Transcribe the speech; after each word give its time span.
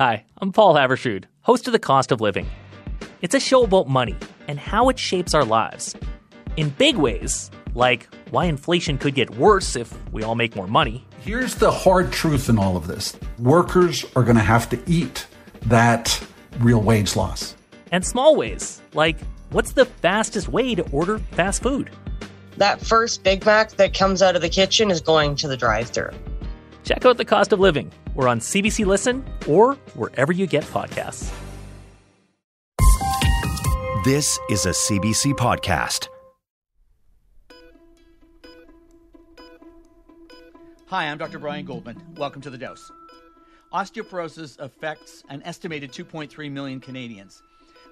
Hi, 0.00 0.24
I'm 0.38 0.50
Paul 0.50 0.76
Haavardsrud, 0.76 1.24
host 1.42 1.66
of 1.66 1.74
The 1.74 1.78
Cost 1.78 2.10
of 2.10 2.22
Living. 2.22 2.46
It's 3.20 3.34
a 3.34 3.38
show 3.38 3.64
about 3.64 3.86
money 3.86 4.16
and 4.48 4.58
how 4.58 4.88
it 4.88 4.98
shapes 4.98 5.34
our 5.34 5.44
lives. 5.44 5.94
In 6.56 6.70
big 6.70 6.96
ways, 6.96 7.50
like 7.74 8.08
why 8.30 8.46
inflation 8.46 8.96
could 8.96 9.14
get 9.14 9.28
worse 9.36 9.76
if 9.76 9.92
we 10.10 10.22
all 10.22 10.36
make 10.36 10.56
more 10.56 10.66
money. 10.66 11.06
Here's 11.20 11.54
the 11.54 11.70
hard 11.70 12.12
truth 12.12 12.48
in 12.48 12.58
all 12.58 12.78
of 12.78 12.86
this 12.86 13.14
workers 13.38 14.06
are 14.16 14.24
going 14.24 14.38
to 14.38 14.42
have 14.42 14.70
to 14.70 14.80
eat 14.86 15.26
that 15.66 16.18
real 16.60 16.80
wage 16.80 17.14
loss. 17.14 17.54
And 17.92 18.02
small 18.02 18.36
ways, 18.36 18.80
like 18.94 19.18
what's 19.50 19.72
the 19.72 19.84
fastest 19.84 20.48
way 20.48 20.74
to 20.76 20.90
order 20.92 21.18
fast 21.32 21.62
food? 21.62 21.90
That 22.56 22.80
first 22.80 23.22
Big 23.22 23.44
Mac 23.44 23.72
that 23.72 23.92
comes 23.92 24.22
out 24.22 24.34
of 24.34 24.40
the 24.40 24.48
kitchen 24.48 24.90
is 24.90 25.02
going 25.02 25.36
to 25.36 25.46
the 25.46 25.58
drive 25.58 25.90
through. 25.90 26.12
Check 26.90 27.06
out 27.06 27.18
The 27.18 27.24
Cost 27.24 27.52
of 27.52 27.60
Living. 27.60 27.88
We're 28.16 28.26
on 28.26 28.40
CBC 28.40 28.84
Listen 28.84 29.24
or 29.46 29.74
wherever 29.94 30.32
you 30.32 30.48
get 30.48 30.64
podcasts. 30.64 31.32
This 34.04 34.40
is 34.50 34.66
a 34.66 34.70
CBC 34.70 35.34
podcast. 35.34 36.08
Hi, 40.86 41.06
I'm 41.06 41.16
Dr. 41.16 41.38
Brian 41.38 41.64
Goldman. 41.64 42.02
Welcome 42.16 42.42
to 42.42 42.50
The 42.50 42.58
Dose. 42.58 42.90
Osteoporosis 43.72 44.58
affects 44.58 45.22
an 45.28 45.44
estimated 45.44 45.92
2.3 45.92 46.50
million 46.50 46.80
Canadians. 46.80 47.40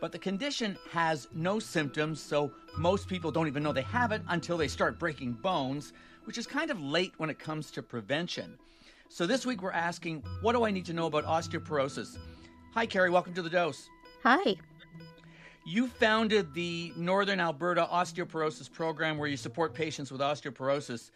But 0.01 0.11
the 0.11 0.19
condition 0.19 0.77
has 0.91 1.29
no 1.33 1.61
symptoms, 1.61 2.21
so 2.21 2.51
most 2.77 3.07
people 3.07 3.31
don't 3.31 3.47
even 3.47 3.63
know 3.63 3.73
they 3.73 3.83
have 3.83 4.11
it 4.11 4.23
until 4.27 4.57
they 4.57 4.67
start 4.67 4.99
breaking 4.99 5.35
bones, 5.35 5.93
which 6.25 6.37
is 6.37 6.49
kind 6.49 6.73
of 6.73 6.83
late 6.83 7.13
when 7.19 7.31
it 7.31 7.39
comes 7.39 7.71
to 7.71 7.81
prevention. 7.81 8.59
So 9.09 9.27
this 9.27 9.47
week 9.47 9.63
we're 9.63 9.73
asking, 9.73 10.23
what 10.43 10.53
do 10.53 10.65
I 10.65 10.71
need 10.71 10.85
to 10.87 10.93
know 10.93 11.07
about 11.07 11.25
osteoporosis? 11.25 12.19
Hi, 12.75 12.87
Carrie. 12.87 13.11
Welcome 13.11 13.35
to 13.35 13.43
The 13.43 13.51
Dose. 13.51 13.89
Hi. 14.23 14.57
You 15.65 15.87
founded 15.87 16.55
the 16.55 16.93
Northern 16.97 17.41
Alberta 17.41 17.89
Osteoporosis 17.91 18.71
Program 18.71 19.19
where 19.19 19.29
you 19.29 19.37
support 19.37 19.75
patients 19.75 20.13
with 20.13 20.21
osteoporosis. 20.21 21.11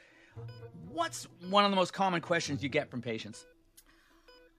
What's 0.91 1.27
one 1.49 1.65
of 1.65 1.71
the 1.71 1.77
most 1.77 1.93
common 1.93 2.21
questions 2.21 2.63
you 2.63 2.69
get 2.69 2.91
from 2.91 3.03
patients? 3.03 3.47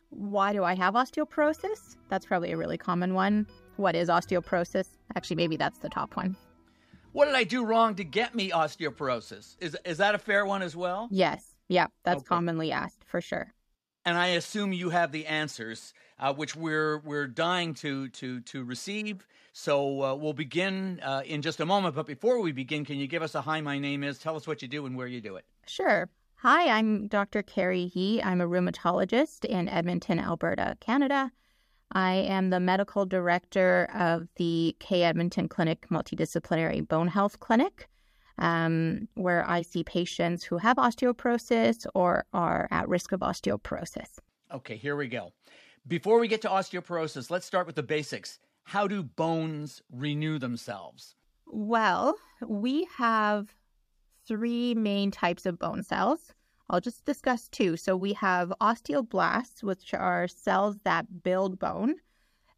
Why 0.09 0.53
do 0.53 0.63
I 0.63 0.75
have 0.75 0.93
osteoporosis? 0.93 1.95
That's 2.09 2.25
probably 2.25 2.51
a 2.51 2.57
really 2.57 2.77
common 2.77 3.13
one. 3.13 3.47
What 3.77 3.95
is 3.95 4.09
osteoporosis? 4.09 4.89
Actually, 5.15 5.37
maybe 5.37 5.57
that's 5.57 5.79
the 5.79 5.89
top 5.89 6.15
one. 6.15 6.35
What 7.13 7.25
did 7.25 7.35
I 7.35 7.43
do 7.43 7.65
wrong 7.65 7.95
to 7.95 8.03
get 8.03 8.35
me 8.35 8.51
osteoporosis? 8.51 9.55
Is 9.59 9.75
is 9.85 9.97
that 9.97 10.15
a 10.15 10.19
fair 10.19 10.45
one 10.45 10.61
as 10.61 10.75
well? 10.75 11.07
Yes. 11.11 11.52
Yeah, 11.67 11.87
that's 12.03 12.19
Okay. 12.21 12.27
commonly 12.27 12.71
asked 12.71 13.03
for 13.05 13.21
sure. 13.21 13.53
And 14.05 14.17
I 14.17 14.27
assume 14.27 14.73
you 14.73 14.89
have 14.89 15.11
the 15.13 15.25
answers, 15.27 15.93
uh, 16.19 16.33
which 16.33 16.55
we're 16.55 16.99
we're 16.99 17.27
dying 17.27 17.73
to 17.75 18.09
to 18.09 18.41
to 18.41 18.63
receive. 18.63 19.25
So 19.53 20.03
uh, 20.03 20.15
we'll 20.15 20.33
begin 20.33 20.99
uh, 21.03 21.21
in 21.25 21.41
just 21.41 21.59
a 21.61 21.65
moment. 21.65 21.95
But 21.95 22.07
before 22.07 22.39
we 22.41 22.51
begin, 22.51 22.83
can 22.85 22.97
you 22.97 23.07
give 23.07 23.21
us 23.23 23.33
a 23.35 23.41
hi? 23.41 23.61
My 23.61 23.79
name 23.79 24.03
is. 24.03 24.17
Tell 24.19 24.35
us 24.35 24.45
what 24.45 24.61
you 24.61 24.67
do 24.67 24.85
and 24.85 24.97
where 24.97 25.07
you 25.07 25.21
do 25.21 25.35
it. 25.37 25.45
Sure. 25.67 26.09
Hi, 26.37 26.67
I'm 26.77 27.07
Dr. 27.07 27.41
Carrie 27.43 27.91
Ye. 27.93 28.21
I'm 28.21 28.41
a 28.41 28.47
rheumatologist 28.47 29.45
in 29.45 29.69
Edmonton, 29.69 30.19
Alberta, 30.19 30.75
Canada. 30.81 31.31
I 31.93 32.13
am 32.15 32.49
the 32.49 32.59
medical 32.59 33.05
director 33.05 33.87
of 33.93 34.27
the 34.35 34.75
Kaye 34.81 35.03
Edmonton 35.03 35.47
Clinic 35.47 35.87
Multidisciplinary 35.89 36.85
Bone 36.85 37.07
Health 37.07 37.39
Clinic, 37.39 37.87
um, 38.37 39.07
where 39.15 39.47
I 39.47 39.61
see 39.61 39.83
patients 39.83 40.43
who 40.43 40.57
have 40.57 40.77
osteoporosis 40.77 41.85
or 41.93 42.25
are 42.33 42.67
at 42.71 42.89
risk 42.89 43.11
of 43.11 43.21
osteoporosis. 43.21 44.19
Okay, 44.53 44.75
here 44.75 44.95
we 44.95 45.07
go. 45.07 45.31
Before 45.87 46.19
we 46.19 46.27
get 46.27 46.41
to 46.43 46.49
osteoporosis, 46.49 47.29
let's 47.29 47.45
start 47.45 47.67
with 47.67 47.75
the 47.75 47.83
basics. 47.83 48.39
How 48.63 48.87
do 48.87 49.03
bones 49.03 49.81
renew 49.91 50.39
themselves? 50.39 51.15
Well, 51.45 52.15
we 52.47 52.87
have 52.97 53.53
three 54.25 54.73
main 54.73 55.11
types 55.11 55.45
of 55.45 55.59
bone 55.59 55.83
cells. 55.83 56.33
I'll 56.69 56.79
just 56.79 57.05
discuss 57.05 57.49
two. 57.49 57.75
So 57.75 57.95
we 57.95 58.13
have 58.13 58.53
osteoblasts, 58.61 59.61
which 59.63 59.93
are 59.93 60.27
cells 60.27 60.77
that 60.85 61.23
build 61.23 61.59
bone. 61.59 61.95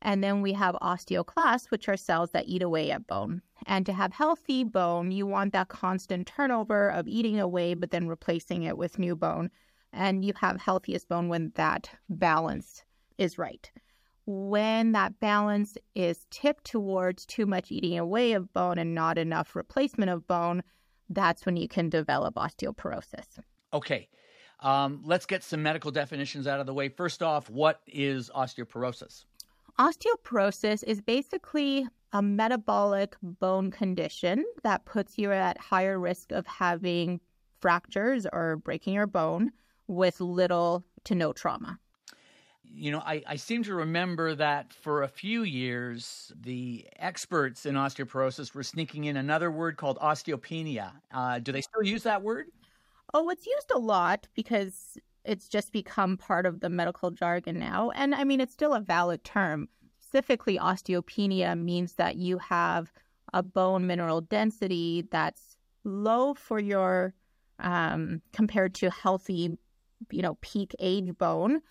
And 0.06 0.24
then 0.24 0.44
we 0.44 0.54
have 0.54 0.76
osteoclasts, 0.84 1.72
which 1.72 1.90
are 1.90 1.98
cells 1.98 2.30
that 2.30 2.48
eat 2.48 2.62
away 2.62 2.92
at 2.92 3.08
bone. 3.08 3.42
And 3.66 3.88
to 3.88 3.94
have 3.94 4.14
healthy 4.14 4.64
bone, 4.64 5.12
you 5.12 5.26
want 5.26 5.52
that 5.54 5.70
constant 5.70 6.28
turnover 6.28 6.90
of 6.90 7.08
eating 7.08 7.40
away, 7.40 7.74
but 7.74 7.90
then 7.90 8.08
replacing 8.08 8.62
it 8.62 8.78
with 8.78 9.00
new 9.00 9.16
bone. 9.16 9.50
And 9.92 10.24
you 10.24 10.34
have 10.40 10.62
healthiest 10.62 11.10
bone 11.10 11.28
when 11.28 11.54
that 11.56 11.90
balance 12.08 12.84
is 13.18 13.40
right. 13.40 13.72
When 14.28 14.92
that 14.92 15.20
balance 15.20 15.76
is 15.96 16.28
tipped 16.30 16.66
towards 16.66 17.26
too 17.26 17.48
much 17.48 17.72
eating 17.72 17.98
away 17.98 18.34
of 18.34 18.54
bone 18.54 18.78
and 18.78 18.94
not 18.94 19.18
enough 19.18 19.56
replacement 19.56 20.12
of 20.12 20.28
bone, 20.28 20.62
that's 21.10 21.48
when 21.48 21.58
you 21.58 21.68
can 21.68 21.90
develop 21.90 22.36
osteoporosis. 22.36 23.40
Okay, 23.74 24.08
um, 24.60 25.02
let's 25.04 25.26
get 25.26 25.42
some 25.42 25.64
medical 25.64 25.90
definitions 25.90 26.46
out 26.46 26.60
of 26.60 26.68
the 26.68 26.76
way. 26.76 26.90
First 26.90 27.24
off, 27.24 27.50
what 27.50 27.82
is 27.88 28.30
osteoporosis? 28.36 29.26
Osteoporosis 29.78 30.84
is 30.88 31.02
basically 31.02 31.86
a 32.14 32.22
metabolic 32.22 33.18
bone 33.22 33.72
condition 33.72 34.46
that 34.64 34.86
puts 34.86 35.18
you 35.18 35.34
at 35.34 35.58
higher 35.58 36.00
risk 36.00 36.32
of 36.32 36.48
having 36.48 37.20
fractures 37.60 38.26
or 38.32 38.56
breaking 38.56 38.94
your 38.94 39.08
bone 39.08 39.52
with 39.88 40.22
little 40.22 40.86
to 41.04 41.14
no 41.14 41.34
trauma. 41.34 41.78
You 42.64 42.92
know, 42.92 43.00
I, 43.00 43.22
I 43.28 43.36
seem 43.36 43.64
to 43.64 43.76
remember 43.76 44.34
that 44.36 44.74
for 44.74 45.04
a 45.04 45.08
few 45.10 45.44
years, 45.44 46.32
the 46.42 46.88
experts 46.98 47.66
in 47.66 47.76
osteoporosis 47.76 48.54
were 48.54 48.64
sneaking 48.64 49.06
in 49.06 49.18
another 49.18 49.52
word 49.52 49.76
called 49.76 49.98
osteopenia. 50.00 50.92
Uh, 51.14 51.40
do 51.40 51.52
they 51.52 51.62
still 51.62 51.84
use 51.84 52.04
that 52.04 52.22
word? 52.22 52.48
Oh, 53.14 53.30
it's 53.30 53.46
used 53.46 53.72
a 53.74 53.80
lot 53.80 54.28
because 54.36 54.98
it's 55.26 55.48
just 55.48 55.72
become 55.72 56.18
part 56.18 56.46
of 56.46 56.60
the 56.60 56.70
medical 56.70 57.12
jargon 57.12 57.60
now. 57.60 57.92
And 57.92 58.16
I 58.16 58.24
mean, 58.24 58.40
it's 58.40 58.54
still 58.54 58.74
a 58.74 58.80
valid 58.80 59.24
term. 59.24 59.68
Specifically, 60.00 60.58
osteopenia 60.58 61.60
means 61.60 61.94
that 61.94 62.16
you 62.16 62.38
have 62.38 62.92
a 63.34 63.44
bone 63.44 63.86
mineral 63.88 64.22
density 64.22 65.08
that's 65.12 65.58
low 65.84 66.34
for 66.34 66.60
your 66.60 67.14
um, 67.60 68.22
compared 68.34 68.74
to 68.76 68.90
healthy, 68.90 69.58
you 70.12 70.22
know, 70.22 70.38
peak 70.42 70.76
age 70.80 71.18
bone, 71.18 71.62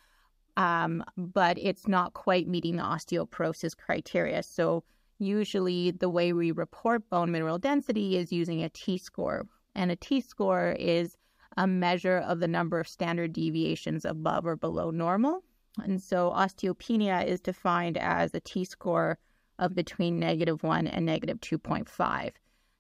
um, 0.56 1.04
but 1.16 1.59
it's 1.59 1.87
not 1.87 2.14
quite 2.14 2.48
meeting 2.48 2.76
the 2.76 2.82
osteoporosis 2.82 3.76
criteria. 3.76 4.43
So 4.43 4.84
usually, 5.19 5.91
the 5.93 6.09
way 6.09 6.32
we 6.32 6.50
report 6.50 7.09
bone 7.10 7.31
mineral 7.31 7.59
density 7.59 8.16
is 8.16 8.32
using 8.32 8.62
a 8.62 8.69
T 8.69 8.98
score, 8.98 9.47
and 9.75 9.91
a 9.91 9.97
T 9.97 10.20
score 10.20 10.76
is 10.78 11.16
a 11.56 11.66
measure 11.66 12.19
of 12.19 12.41
the 12.41 12.48
number 12.48 12.81
of 12.81 12.88
standard 12.88 13.32
deviations 13.32 14.04
above 14.04 14.47
or 14.47 14.56
below 14.56 14.91
normal. 14.91 15.42
And 15.82 16.03
so 16.03 16.31
osteopenia 16.31 17.26
is 17.26 17.41
defined 17.41 17.97
as 17.98 18.34
a 18.34 18.41
T 18.41 18.65
score 18.65 19.19
of 19.59 19.75
between 19.75 20.19
negative 20.19 20.62
1 20.62 20.87
and 20.87 21.06
negative 21.06 21.41
2.5. 21.41 22.32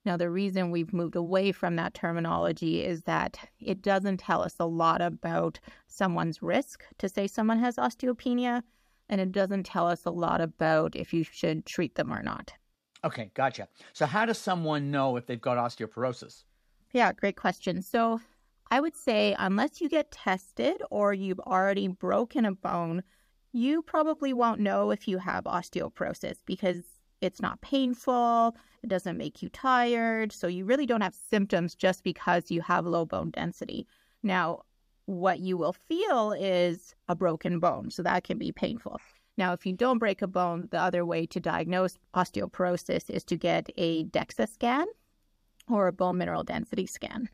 Now, 0.04 0.16
the 0.16 0.28
reason 0.30 0.70
we've 0.70 0.92
moved 0.92 1.16
away 1.16 1.50
from 1.50 1.76
that 1.76 1.94
terminology 1.94 2.84
is 2.84 3.04
that 3.04 3.38
it 3.58 3.80
doesn't 3.80 4.18
tell 4.18 4.42
us 4.42 4.56
a 4.60 4.66
lot 4.66 5.00
about 5.00 5.58
someone's 5.86 6.42
risk 6.42 6.84
to 6.98 7.08
say 7.08 7.26
someone 7.26 7.58
has 7.58 7.76
osteopenia, 7.76 8.62
and 9.08 9.20
it 9.20 9.32
doesn't 9.32 9.64
tell 9.64 9.86
us 9.86 10.04
a 10.04 10.10
lot 10.10 10.40
about 10.42 10.94
if 10.94 11.14
you 11.14 11.24
should 11.24 11.64
treat 11.64 11.94
them 11.94 12.12
or 12.12 12.22
not. 12.22 12.52
Okay, 13.02 13.30
gotcha. 13.34 13.68
So, 13.94 14.04
how 14.04 14.26
does 14.26 14.38
someone 14.38 14.90
know 14.90 15.16
if 15.16 15.26
they've 15.26 15.40
got 15.40 15.56
osteoporosis? 15.56 16.44
Yeah, 16.92 17.12
great 17.12 17.36
question. 17.36 17.82
So 17.82 18.20
I 18.74 18.80
would 18.80 18.96
say, 18.96 19.36
unless 19.38 19.80
you 19.80 19.88
get 19.88 20.10
tested 20.10 20.82
or 20.90 21.14
you've 21.14 21.38
already 21.38 21.86
broken 21.86 22.44
a 22.44 22.50
bone, 22.50 23.04
you 23.52 23.82
probably 23.82 24.32
won't 24.32 24.58
know 24.58 24.90
if 24.90 25.06
you 25.06 25.18
have 25.18 25.44
osteoporosis 25.44 26.38
because 26.44 26.82
it's 27.20 27.40
not 27.40 27.60
painful, 27.60 28.56
it 28.82 28.88
doesn't 28.88 29.16
make 29.16 29.42
you 29.42 29.48
tired. 29.48 30.32
So 30.32 30.48
you 30.48 30.64
really 30.64 30.86
don't 30.86 31.02
have 31.02 31.14
symptoms 31.14 31.76
just 31.76 32.02
because 32.02 32.50
you 32.50 32.62
have 32.62 32.84
low 32.84 33.04
bone 33.04 33.30
density. 33.30 33.86
Now, 34.24 34.62
what 35.06 35.38
you 35.38 35.56
will 35.56 35.74
feel 35.74 36.32
is 36.32 36.96
a 37.08 37.14
broken 37.14 37.60
bone. 37.60 37.92
So 37.92 38.02
that 38.02 38.24
can 38.24 38.38
be 38.38 38.50
painful. 38.50 39.00
Now, 39.36 39.52
if 39.52 39.64
you 39.64 39.72
don't 39.72 39.98
break 39.98 40.20
a 40.20 40.26
bone, 40.26 40.66
the 40.72 40.80
other 40.80 41.06
way 41.06 41.26
to 41.26 41.38
diagnose 41.38 41.96
osteoporosis 42.16 43.08
is 43.08 43.22
to 43.26 43.36
get 43.36 43.70
a 43.76 44.02
DEXA 44.06 44.48
scan 44.48 44.86
or 45.68 45.86
a 45.86 45.92
bone 45.92 46.18
mineral 46.18 46.42
density 46.42 46.86
scan. 46.86 47.28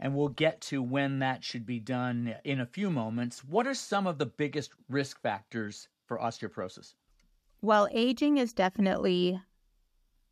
And 0.00 0.14
we'll 0.14 0.28
get 0.28 0.60
to 0.62 0.80
when 0.82 1.18
that 1.18 1.42
should 1.42 1.66
be 1.66 1.80
done 1.80 2.36
in 2.44 2.60
a 2.60 2.66
few 2.66 2.88
moments. 2.90 3.44
What 3.44 3.66
are 3.66 3.74
some 3.74 4.06
of 4.06 4.18
the 4.18 4.26
biggest 4.26 4.72
risk 4.88 5.20
factors 5.20 5.88
for 6.06 6.18
osteoporosis? 6.18 6.94
Well, 7.62 7.88
aging 7.90 8.38
is 8.38 8.52
definitely 8.52 9.40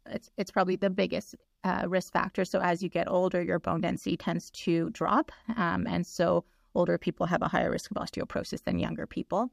it's 0.09 0.31
it's 0.37 0.51
probably 0.51 0.77
the 0.77 0.91
biggest 0.91 1.35
uh, 1.65 1.85
risk 1.89 2.13
factor. 2.13 2.45
So 2.45 2.61
as 2.61 2.83
you 2.83 2.89
get 2.89 3.11
older, 3.11 3.43
your 3.43 3.59
bone 3.59 3.81
density 3.81 4.17
tends 4.17 4.51
to 4.51 4.91
drop, 4.91 5.33
um, 5.57 5.87
and 5.89 6.07
so 6.07 6.45
older 6.75 6.99
people 6.99 7.27
have 7.27 7.43
a 7.43 7.49
higher 7.49 7.71
risk 7.71 7.91
of 7.91 7.97
osteoporosis 7.97 8.63
than 8.63 8.79
younger 8.79 9.07
people. 9.07 9.51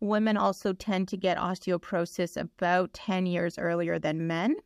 Women 0.00 0.36
also 0.36 0.72
tend 0.72 1.08
to 1.08 1.16
get 1.16 1.36
osteoporosis 1.38 2.36
about 2.36 2.92
10 2.94 3.26
years 3.26 3.58
earlier 3.58 3.98
than 3.98 4.26
men. 4.26 4.56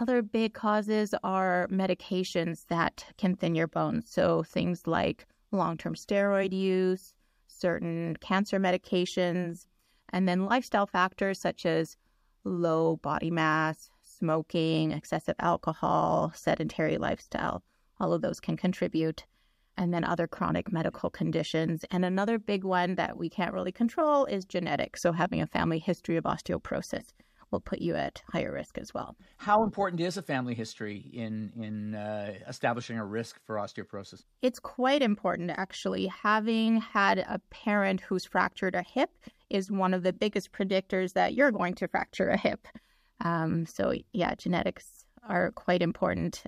Other 0.00 0.22
big 0.22 0.54
causes 0.54 1.14
are 1.22 1.68
medications 1.70 2.66
that 2.68 3.04
can 3.18 3.36
thin 3.36 3.54
your 3.54 3.66
bones. 3.66 4.08
So 4.08 4.42
things 4.42 4.86
like 4.86 5.26
long 5.50 5.76
term 5.76 5.94
steroid 5.94 6.52
use, 6.52 7.12
certain 7.46 8.16
cancer 8.20 8.58
medications, 8.58 9.66
and 10.10 10.26
then 10.26 10.46
lifestyle 10.46 10.86
factors 10.86 11.38
such 11.40 11.66
as 11.66 11.96
low 12.44 12.96
body 12.96 13.30
mass, 13.30 13.90
smoking, 14.02 14.92
excessive 14.92 15.36
alcohol, 15.38 16.32
sedentary 16.34 16.96
lifestyle. 16.96 17.62
All 18.00 18.12
of 18.12 18.22
those 18.22 18.40
can 18.40 18.56
contribute. 18.56 19.26
And 19.76 19.92
then 19.92 20.04
other 20.04 20.26
chronic 20.26 20.70
medical 20.70 21.08
conditions. 21.08 21.84
And 21.90 22.04
another 22.04 22.38
big 22.38 22.62
one 22.62 22.94
that 22.96 23.16
we 23.16 23.30
can't 23.30 23.54
really 23.54 23.72
control 23.72 24.26
is 24.26 24.44
genetic. 24.44 24.98
So 24.98 25.12
having 25.12 25.40
a 25.40 25.46
family 25.46 25.78
history 25.78 26.16
of 26.16 26.24
osteoporosis 26.24 27.12
will 27.52 27.60
put 27.60 27.80
you 27.80 27.94
at 27.94 28.22
higher 28.32 28.52
risk 28.52 28.78
as 28.78 28.92
well. 28.92 29.14
How 29.36 29.62
important 29.62 30.00
is 30.00 30.16
a 30.16 30.22
family 30.22 30.54
history 30.54 31.10
in 31.12 31.52
in 31.56 31.94
uh, 31.94 32.34
establishing 32.48 32.98
a 32.98 33.04
risk 33.04 33.38
for 33.46 33.56
osteoporosis? 33.56 34.24
It's 34.40 34.58
quite 34.58 35.02
important, 35.02 35.50
actually. 35.50 36.06
Having 36.06 36.80
had 36.80 37.18
a 37.18 37.40
parent 37.50 38.00
who's 38.00 38.24
fractured 38.24 38.74
a 38.74 38.82
hip 38.82 39.10
is 39.50 39.70
one 39.70 39.94
of 39.94 40.02
the 40.02 40.12
biggest 40.12 40.52
predictors 40.52 41.12
that 41.12 41.34
you're 41.34 41.52
going 41.52 41.74
to 41.74 41.86
fracture 41.86 42.28
a 42.28 42.36
hip. 42.36 42.66
Um, 43.20 43.66
so, 43.66 43.92
yeah, 44.12 44.34
genetics 44.34 45.04
are 45.28 45.52
quite 45.52 45.82
important. 45.82 46.42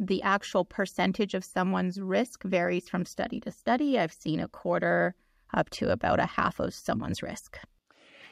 The 0.00 0.22
actual 0.22 0.64
percentage 0.64 1.34
of 1.34 1.44
someone's 1.44 2.00
risk 2.00 2.42
varies 2.44 2.88
from 2.88 3.04
study 3.04 3.40
to 3.40 3.50
study. 3.50 3.98
I've 3.98 4.12
seen 4.12 4.40
a 4.40 4.48
quarter 4.48 5.14
up 5.52 5.70
to 5.70 5.90
about 5.90 6.20
a 6.20 6.26
half 6.26 6.58
of 6.60 6.74
someone's 6.74 7.22
risk. 7.22 7.58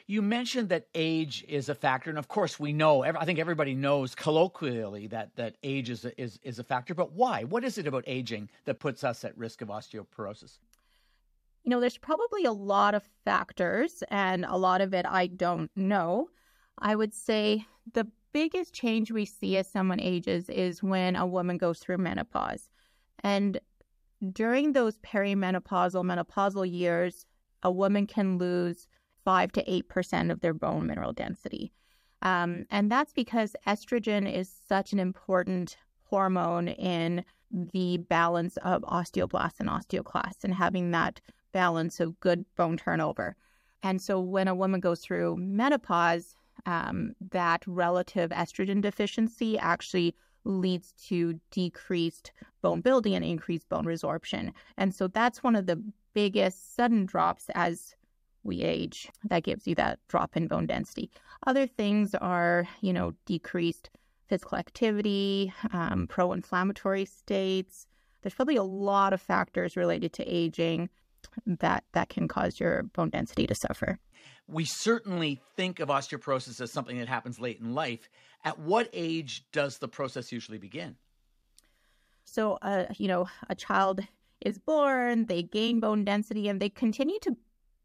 You 0.05 0.21
mentioned 0.21 0.69
that 0.69 0.87
age 0.93 1.45
is 1.47 1.69
a 1.69 1.75
factor, 1.75 2.09
and 2.09 2.19
of 2.19 2.27
course, 2.27 2.59
we 2.59 2.73
know. 2.73 3.03
I 3.03 3.23
think 3.25 3.39
everybody 3.39 3.73
knows 3.73 4.15
colloquially 4.15 5.07
that 5.07 5.35
that 5.37 5.55
age 5.63 5.89
is 5.89 6.03
a, 6.03 6.21
is 6.21 6.39
is 6.43 6.59
a 6.59 6.63
factor. 6.63 6.93
But 6.93 7.13
why? 7.13 7.45
What 7.45 7.63
is 7.63 7.77
it 7.77 7.87
about 7.87 8.03
aging 8.05 8.49
that 8.65 8.79
puts 8.79 9.03
us 9.03 9.23
at 9.23 9.37
risk 9.37 9.61
of 9.61 9.69
osteoporosis? 9.69 10.59
You 11.63 11.69
know, 11.69 11.79
there's 11.79 11.97
probably 11.97 12.43
a 12.43 12.51
lot 12.51 12.95
of 12.95 13.03
factors, 13.23 14.03
and 14.09 14.43
a 14.43 14.57
lot 14.57 14.81
of 14.81 14.93
it 14.93 15.05
I 15.07 15.27
don't 15.27 15.71
know. 15.75 16.29
I 16.79 16.95
would 16.95 17.13
say 17.13 17.65
the 17.93 18.07
biggest 18.33 18.73
change 18.73 19.11
we 19.11 19.25
see 19.25 19.55
as 19.57 19.69
someone 19.69 20.01
ages 20.01 20.49
is 20.49 20.83
when 20.83 21.15
a 21.15 21.25
woman 21.25 21.57
goes 21.57 21.79
through 21.79 21.99
menopause. 21.99 22.69
And 23.23 23.59
during 24.31 24.73
those 24.73 24.97
perimenopausal, 24.99 26.03
menopausal 26.03 26.69
years, 26.69 27.25
a 27.61 27.71
woman 27.71 28.07
can 28.07 28.37
lose 28.37 28.87
5 29.23 29.51
to 29.53 29.63
8% 29.63 30.31
of 30.31 30.41
their 30.41 30.53
bone 30.53 30.87
mineral 30.87 31.13
density. 31.13 31.71
Um, 32.21 32.65
and 32.69 32.89
that's 32.89 33.13
because 33.13 33.55
estrogen 33.67 34.31
is 34.33 34.49
such 34.67 34.93
an 34.93 34.99
important 34.99 35.77
hormone 36.05 36.69
in 36.69 37.25
the 37.51 37.97
balance 37.97 38.57
of 38.57 38.81
osteoblasts 38.83 39.59
and 39.59 39.69
osteoclasts 39.69 40.43
and 40.43 40.53
having 40.53 40.91
that 40.91 41.21
balance 41.51 41.99
of 41.99 42.19
good 42.19 42.45
bone 42.55 42.77
turnover. 42.77 43.35
And 43.83 44.01
so 44.01 44.19
when 44.19 44.47
a 44.47 44.55
woman 44.55 44.79
goes 44.79 45.01
through 45.01 45.35
menopause, 45.37 46.35
um, 46.65 47.13
that 47.31 47.63
relative 47.67 48.31
estrogen 48.31 48.81
deficiency 48.81 49.57
actually 49.57 50.15
leads 50.45 50.93
to 51.07 51.39
decreased 51.51 52.31
bone 52.61 52.81
building 52.81 53.15
and 53.15 53.25
increased 53.25 53.69
bone 53.69 53.85
resorption. 53.85 54.53
And 54.77 54.93
so 54.93 55.07
that's 55.07 55.43
one 55.43 55.55
of 55.55 55.65
the 55.65 55.81
biggest 56.13 56.75
sudden 56.75 57.05
drops 57.05 57.49
as 57.55 57.95
we 58.43 58.61
age. 58.61 59.09
That 59.25 59.43
gives 59.43 59.67
you 59.67 59.75
that 59.75 59.99
drop 60.07 60.35
in 60.35 60.47
bone 60.47 60.65
density. 60.65 61.09
Other 61.45 61.67
things 61.67 62.15
are, 62.15 62.67
you 62.81 62.93
know, 62.93 63.13
decreased 63.25 63.89
physical 64.27 64.57
activity, 64.57 65.53
um, 65.71 66.07
pro 66.07 66.31
inflammatory 66.31 67.05
states. 67.05 67.87
There's 68.21 68.33
probably 68.33 68.55
a 68.55 68.63
lot 68.63 69.13
of 69.13 69.21
factors 69.21 69.75
related 69.75 70.13
to 70.13 70.23
aging 70.23 70.89
that 71.45 71.83
that 71.93 72.09
can 72.09 72.27
cause 72.27 72.59
your 72.59 72.83
bone 72.83 73.09
density 73.09 73.47
to 73.47 73.55
suffer. 73.55 73.99
We 74.47 74.65
certainly 74.65 75.41
think 75.55 75.79
of 75.79 75.89
osteoporosis 75.89 76.59
as 76.61 76.71
something 76.71 76.99
that 76.99 77.07
happens 77.07 77.39
late 77.39 77.59
in 77.59 77.73
life. 77.73 78.09
At 78.43 78.59
what 78.59 78.89
age 78.93 79.45
does 79.51 79.77
the 79.77 79.87
process 79.87 80.31
usually 80.31 80.57
begin? 80.57 80.95
So, 82.25 82.57
uh, 82.61 82.85
you 82.97 83.07
know, 83.07 83.27
a 83.49 83.55
child 83.55 84.01
is 84.41 84.57
born, 84.57 85.25
they 85.25 85.43
gain 85.43 85.79
bone 85.79 86.03
density, 86.03 86.49
and 86.49 86.59
they 86.61 86.69
continue 86.69 87.19
to 87.19 87.37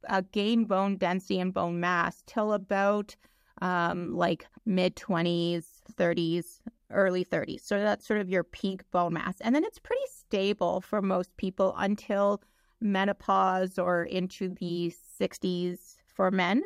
uh, 0.08 0.22
gain 0.32 0.64
bone 0.64 0.96
density 0.96 1.40
and 1.40 1.52
bone 1.52 1.80
mass 1.80 2.22
till 2.26 2.52
about 2.52 3.16
um, 3.60 4.14
like 4.14 4.46
mid 4.66 4.96
20s, 4.96 5.64
30s, 5.94 6.60
early 6.90 7.24
30s. 7.24 7.60
So 7.62 7.78
that's 7.80 8.06
sort 8.06 8.20
of 8.20 8.28
your 8.28 8.44
peak 8.44 8.88
bone 8.90 9.14
mass. 9.14 9.40
And 9.40 9.54
then 9.54 9.64
it's 9.64 9.78
pretty 9.78 10.02
stable 10.10 10.80
for 10.80 11.02
most 11.02 11.36
people 11.36 11.74
until 11.76 12.42
menopause 12.80 13.78
or 13.78 14.04
into 14.04 14.50
the 14.60 14.92
60s 15.20 15.96
for 16.06 16.30
men. 16.30 16.62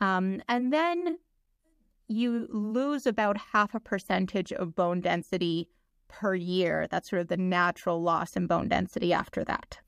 Um, 0.00 0.42
and 0.48 0.72
then 0.72 1.18
you 2.08 2.48
lose 2.50 3.06
about 3.06 3.36
half 3.52 3.74
a 3.74 3.80
percentage 3.80 4.52
of 4.52 4.74
bone 4.74 5.00
density 5.00 5.68
per 6.08 6.34
year. 6.34 6.86
That's 6.90 7.10
sort 7.10 7.22
of 7.22 7.28
the 7.28 7.36
natural 7.36 8.02
loss 8.02 8.36
in 8.36 8.46
bone 8.46 8.68
density 8.68 9.12
after 9.12 9.44
that. 9.44 9.78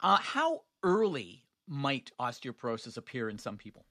Uh, 0.00 0.16
how 0.16 0.62
early 0.82 1.43
might 1.66 2.10
osteoporosis 2.20 2.96
appear 2.96 3.28
in 3.28 3.38
some 3.38 3.56
people? 3.56 3.84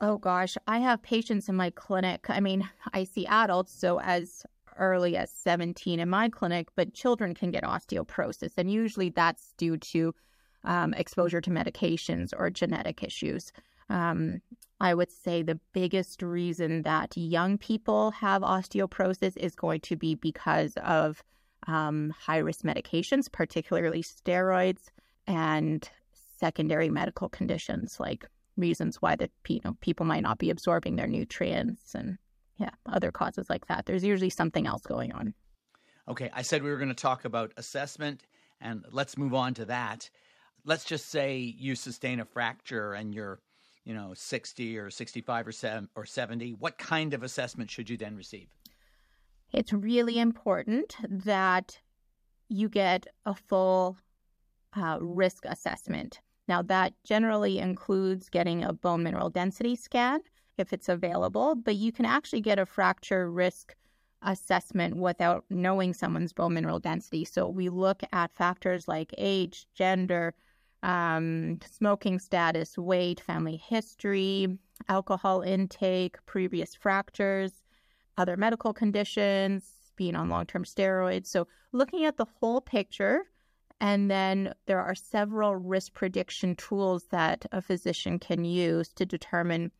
Oh 0.00 0.18
gosh, 0.18 0.56
I 0.66 0.78
have 0.78 1.02
patients 1.02 1.48
in 1.48 1.54
my 1.54 1.70
clinic. 1.70 2.26
I 2.28 2.40
mean, 2.40 2.68
I 2.92 3.04
see 3.04 3.26
adults, 3.26 3.72
so 3.72 4.00
as 4.00 4.44
early 4.76 5.16
as 5.16 5.30
17 5.30 6.00
in 6.00 6.10
my 6.10 6.28
clinic, 6.28 6.68
but 6.74 6.94
children 6.94 7.34
can 7.34 7.52
get 7.52 7.62
osteoporosis. 7.62 8.52
And 8.56 8.70
usually 8.70 9.10
that's 9.10 9.52
due 9.56 9.76
to 9.76 10.14
um, 10.64 10.94
exposure 10.94 11.40
to 11.40 11.50
medications 11.50 12.30
or 12.36 12.50
genetic 12.50 13.02
issues. 13.02 13.52
Um, 13.88 14.40
I 14.80 14.94
would 14.94 15.10
say 15.10 15.42
the 15.42 15.60
biggest 15.72 16.22
reason 16.22 16.82
that 16.82 17.16
young 17.16 17.58
people 17.58 18.10
have 18.12 18.42
osteoporosis 18.42 19.36
is 19.36 19.54
going 19.54 19.80
to 19.82 19.96
be 19.96 20.14
because 20.14 20.74
of 20.82 21.22
um, 21.66 22.12
high 22.18 22.38
risk 22.38 22.64
medications, 22.64 23.30
particularly 23.30 24.02
steroids 24.02 24.88
and 25.26 25.88
secondary 26.38 26.90
medical 26.90 27.28
conditions 27.28 27.98
like 27.98 28.26
reasons 28.56 29.00
why 29.00 29.16
the 29.16 29.28
you 29.48 29.60
know 29.64 29.76
people 29.80 30.06
might 30.06 30.22
not 30.22 30.38
be 30.38 30.50
absorbing 30.50 30.96
their 30.96 31.06
nutrients 31.06 31.94
and 31.94 32.18
yeah 32.58 32.70
other 32.86 33.10
causes 33.10 33.50
like 33.50 33.66
that. 33.66 33.86
There's 33.86 34.04
usually 34.04 34.30
something 34.30 34.66
else 34.66 34.82
going 34.82 35.12
on. 35.12 35.34
Okay 36.06 36.30
i 36.34 36.42
said 36.42 36.62
we 36.62 36.70
were 36.70 36.76
going 36.76 36.88
to 36.88 36.94
talk 36.94 37.24
about 37.24 37.52
assessment 37.56 38.22
and 38.60 38.84
let's 38.90 39.18
move 39.18 39.34
on 39.34 39.54
to 39.54 39.64
that. 39.66 40.08
Let's 40.64 40.84
just 40.84 41.10
say 41.10 41.38
you 41.38 41.74
sustain 41.74 42.20
a 42.20 42.24
fracture 42.24 42.94
and 42.94 43.14
you're 43.14 43.40
you 43.84 43.94
know 43.94 44.12
60 44.14 44.78
or 44.78 44.90
65 44.90 45.46
or 45.48 45.52
7 45.52 45.88
or 45.94 46.06
70 46.06 46.52
what 46.52 46.78
kind 46.78 47.14
of 47.14 47.22
assessment 47.22 47.70
should 47.70 47.90
you 47.90 47.96
then 47.96 48.16
receive? 48.16 48.48
It's 49.52 49.72
really 49.72 50.18
important 50.18 50.96
that 51.08 51.78
you 52.48 52.68
get 52.68 53.06
a 53.24 53.34
full 53.34 53.96
uh, 54.76 54.98
risk 55.00 55.44
assessment 55.46 56.20
now, 56.46 56.62
that 56.62 56.92
generally 57.04 57.58
includes 57.58 58.28
getting 58.28 58.64
a 58.64 58.72
bone 58.72 59.02
mineral 59.02 59.30
density 59.30 59.76
scan 59.76 60.20
if 60.58 60.72
it's 60.72 60.88
available, 60.88 61.54
but 61.54 61.76
you 61.76 61.90
can 61.90 62.04
actually 62.04 62.42
get 62.42 62.58
a 62.58 62.66
fracture 62.66 63.30
risk 63.30 63.74
assessment 64.22 64.96
without 64.96 65.44
knowing 65.50 65.92
someone's 65.92 66.32
bone 66.32 66.54
mineral 66.54 66.78
density. 66.78 67.24
So 67.24 67.48
we 67.48 67.68
look 67.68 68.02
at 68.12 68.34
factors 68.34 68.86
like 68.86 69.14
age, 69.18 69.66
gender, 69.74 70.34
um, 70.82 71.60
smoking 71.64 72.18
status, 72.18 72.76
weight, 72.76 73.20
family 73.20 73.56
history, 73.56 74.58
alcohol 74.88 75.40
intake, 75.40 76.16
previous 76.26 76.74
fractures, 76.74 77.62
other 78.18 78.36
medical 78.36 78.72
conditions, 78.72 79.92
being 79.96 80.14
on 80.14 80.28
long 80.28 80.44
term 80.46 80.64
steroids. 80.64 81.26
So 81.26 81.46
looking 81.72 82.04
at 82.04 82.16
the 82.18 82.26
whole 82.38 82.60
picture 82.60 83.24
and 83.84 84.10
then 84.10 84.54
there 84.64 84.80
are 84.80 84.94
several 84.94 85.56
risk 85.56 85.92
prediction 85.92 86.56
tools 86.56 87.04
that 87.10 87.44
a 87.52 87.60
physician 87.60 88.18
can 88.18 88.42
use 88.42 88.88
to 88.94 89.04
determine 89.04 89.70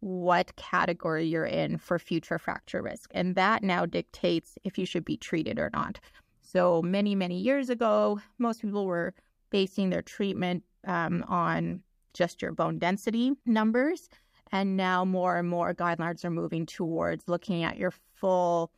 what 0.00 0.54
category 0.56 1.24
you're 1.24 1.46
in 1.46 1.78
for 1.78 1.98
future 1.98 2.38
fracture 2.38 2.82
risk. 2.82 3.10
And 3.14 3.36
that 3.36 3.62
now 3.62 3.86
dictates 3.86 4.58
if 4.64 4.76
you 4.76 4.84
should 4.84 5.06
be 5.06 5.16
treated 5.16 5.58
or 5.58 5.70
not. 5.72 5.98
So, 6.42 6.82
many, 6.82 7.14
many 7.14 7.38
years 7.38 7.70
ago, 7.70 8.20
most 8.36 8.60
people 8.60 8.84
were 8.84 9.14
basing 9.48 9.88
their 9.88 10.02
treatment 10.02 10.62
um, 10.86 11.24
on 11.26 11.80
just 12.12 12.42
your 12.42 12.52
bone 12.52 12.78
density 12.78 13.32
numbers. 13.46 14.10
And 14.52 14.76
now 14.76 15.06
more 15.06 15.38
and 15.38 15.48
more 15.48 15.72
guidelines 15.72 16.22
are 16.26 16.30
moving 16.30 16.66
towards 16.66 17.28
looking 17.28 17.64
at 17.64 17.78
your 17.78 17.94
full 18.12 18.70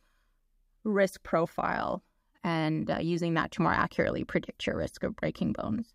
risk 0.85 1.23
profile 1.23 2.01
and 2.47 2.89
uh, 2.89 2.97
using 2.99 3.33
that 3.33 3.51
to 3.51 3.61
more 3.61 3.73
accurately 3.73 4.23
predict 4.23 4.65
your 4.65 4.77
risk 4.77 5.03
of 5.03 5.15
breaking 5.17 5.51
bones. 5.51 5.93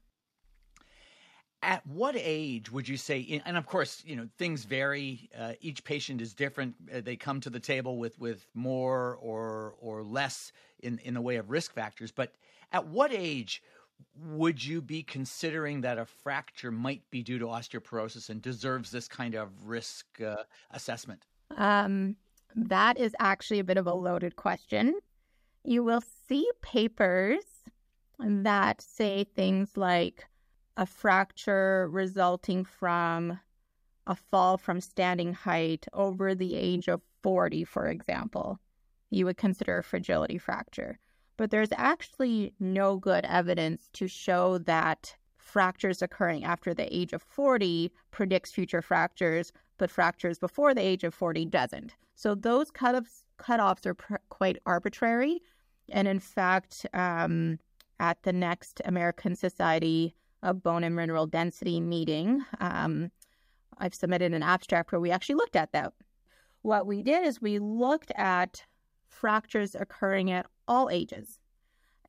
At 1.62 1.87
what 1.87 2.14
age 2.18 2.71
would 2.71 2.88
you 2.88 2.97
say? 2.97 3.40
And 3.47 3.56
of 3.56 3.66
course, 3.66 4.02
you 4.04 4.16
know 4.16 4.28
things 4.37 4.64
vary. 4.64 5.30
Uh, 5.38 5.52
each 5.61 5.82
patient 5.85 6.21
is 6.21 6.35
different. 6.35 6.75
Uh, 6.94 7.00
they 7.00 7.16
come 7.16 7.40
to 7.40 7.50
the 7.50 7.61
table 7.61 7.99
with 7.99 8.18
with 8.18 8.47
more 8.52 9.16
or 9.23 9.76
or 9.80 10.02
less 10.02 10.52
in 10.80 10.99
in 11.04 11.14
the 11.14 11.21
way 11.21 11.37
of 11.37 11.50
risk 11.50 11.73
factors. 11.73 12.11
But 12.11 12.35
at 12.73 12.87
what 12.87 13.12
age 13.12 13.62
would 14.16 14.62
you 14.62 14.82
be 14.82 15.04
considering 15.04 15.80
that 15.82 15.99
a 15.99 16.04
fracture 16.04 16.73
might 16.73 17.09
be 17.11 17.23
due 17.23 17.38
to 17.38 17.47
osteoporosis 17.47 18.28
and 18.28 18.42
deserves 18.42 18.90
this 18.90 19.06
kind 19.06 19.37
of 19.37 19.49
risk 19.64 20.21
uh, 20.21 20.42
assessment? 20.73 21.25
Um, 21.56 22.16
that 22.56 22.99
is 22.99 23.14
actually 23.21 23.61
a 23.61 23.64
bit 23.64 23.76
of 23.76 23.87
a 23.87 23.94
loaded 23.94 24.35
question. 24.35 24.97
You 25.64 25.85
will 25.85 26.02
see 26.28 26.49
papers 26.61 27.45
that 28.19 28.81
say 28.81 29.25
things 29.25 29.76
like 29.76 30.26
a 30.76 30.87
fracture 30.87 31.88
resulting 31.90 32.64
from 32.64 33.38
a 34.07 34.16
fall 34.16 34.59
from 34.59 34.81
standing 34.81 35.33
height 35.33 35.87
over 35.92 36.35
the 36.35 36.57
age 36.57 36.88
of 36.88 37.00
40, 37.23 37.64
for 37.64 37.87
example, 37.87 38.59
you 39.11 39.25
would 39.26 39.37
consider 39.37 39.78
a 39.78 39.85
fragility 39.85 40.38
fracture. 40.38 40.99
But 41.37 41.50
there's 41.50 41.73
actually 41.76 42.54
no 42.59 42.97
good 42.97 43.25
evidence 43.26 43.88
to 43.95 44.09
show 44.09 44.59
that 44.59 45.16
fractures 45.37 46.02
occurring 46.02 46.45
after 46.45 46.75
the 46.75 46.92
age 46.95 47.12
of 47.12 47.23
40 47.23 47.92
predicts 48.11 48.50
future 48.50 48.83
fractures, 48.83 49.52
but 49.78 49.90
fractures 49.90 50.38
before 50.38 50.75
the 50.75 50.81
age 50.81 51.04
of 51.04 51.14
40 51.14 51.47
doesn't. 51.47 51.95
So 52.14 52.35
those 52.35 52.71
cutoffs, 52.71 53.23
cutoffs 53.38 53.87
are 53.87 53.95
pr- 53.95 54.16
quite 54.28 54.59
arbitrary. 54.66 55.42
And 55.92 56.08
in 56.08 56.18
fact, 56.18 56.87
um, 56.94 57.58
at 58.00 58.22
the 58.22 58.32
next 58.32 58.80
American 58.84 59.37
Society 59.37 60.14
of 60.42 60.62
Bone 60.62 60.82
and 60.82 60.96
Mineral 60.96 61.26
Density 61.26 61.80
meeting, 61.80 62.44
um, 62.58 63.12
I've 63.78 63.94
submitted 63.94 64.32
an 64.34 64.42
abstract 64.42 64.90
where 64.90 65.00
we 65.00 65.11
actually 65.11 65.37
looked 65.37 65.56
at 65.56 65.72
that. 65.72 65.92
What 66.62 66.87
we 66.87 67.02
did 67.02 67.25
is 67.25 67.40
we 67.40 67.58
looked 67.58 68.11
at 68.16 68.64
fractures 69.08 69.75
occurring 69.75 70.30
at 70.30 70.46
all 70.66 70.88
ages 70.90 71.38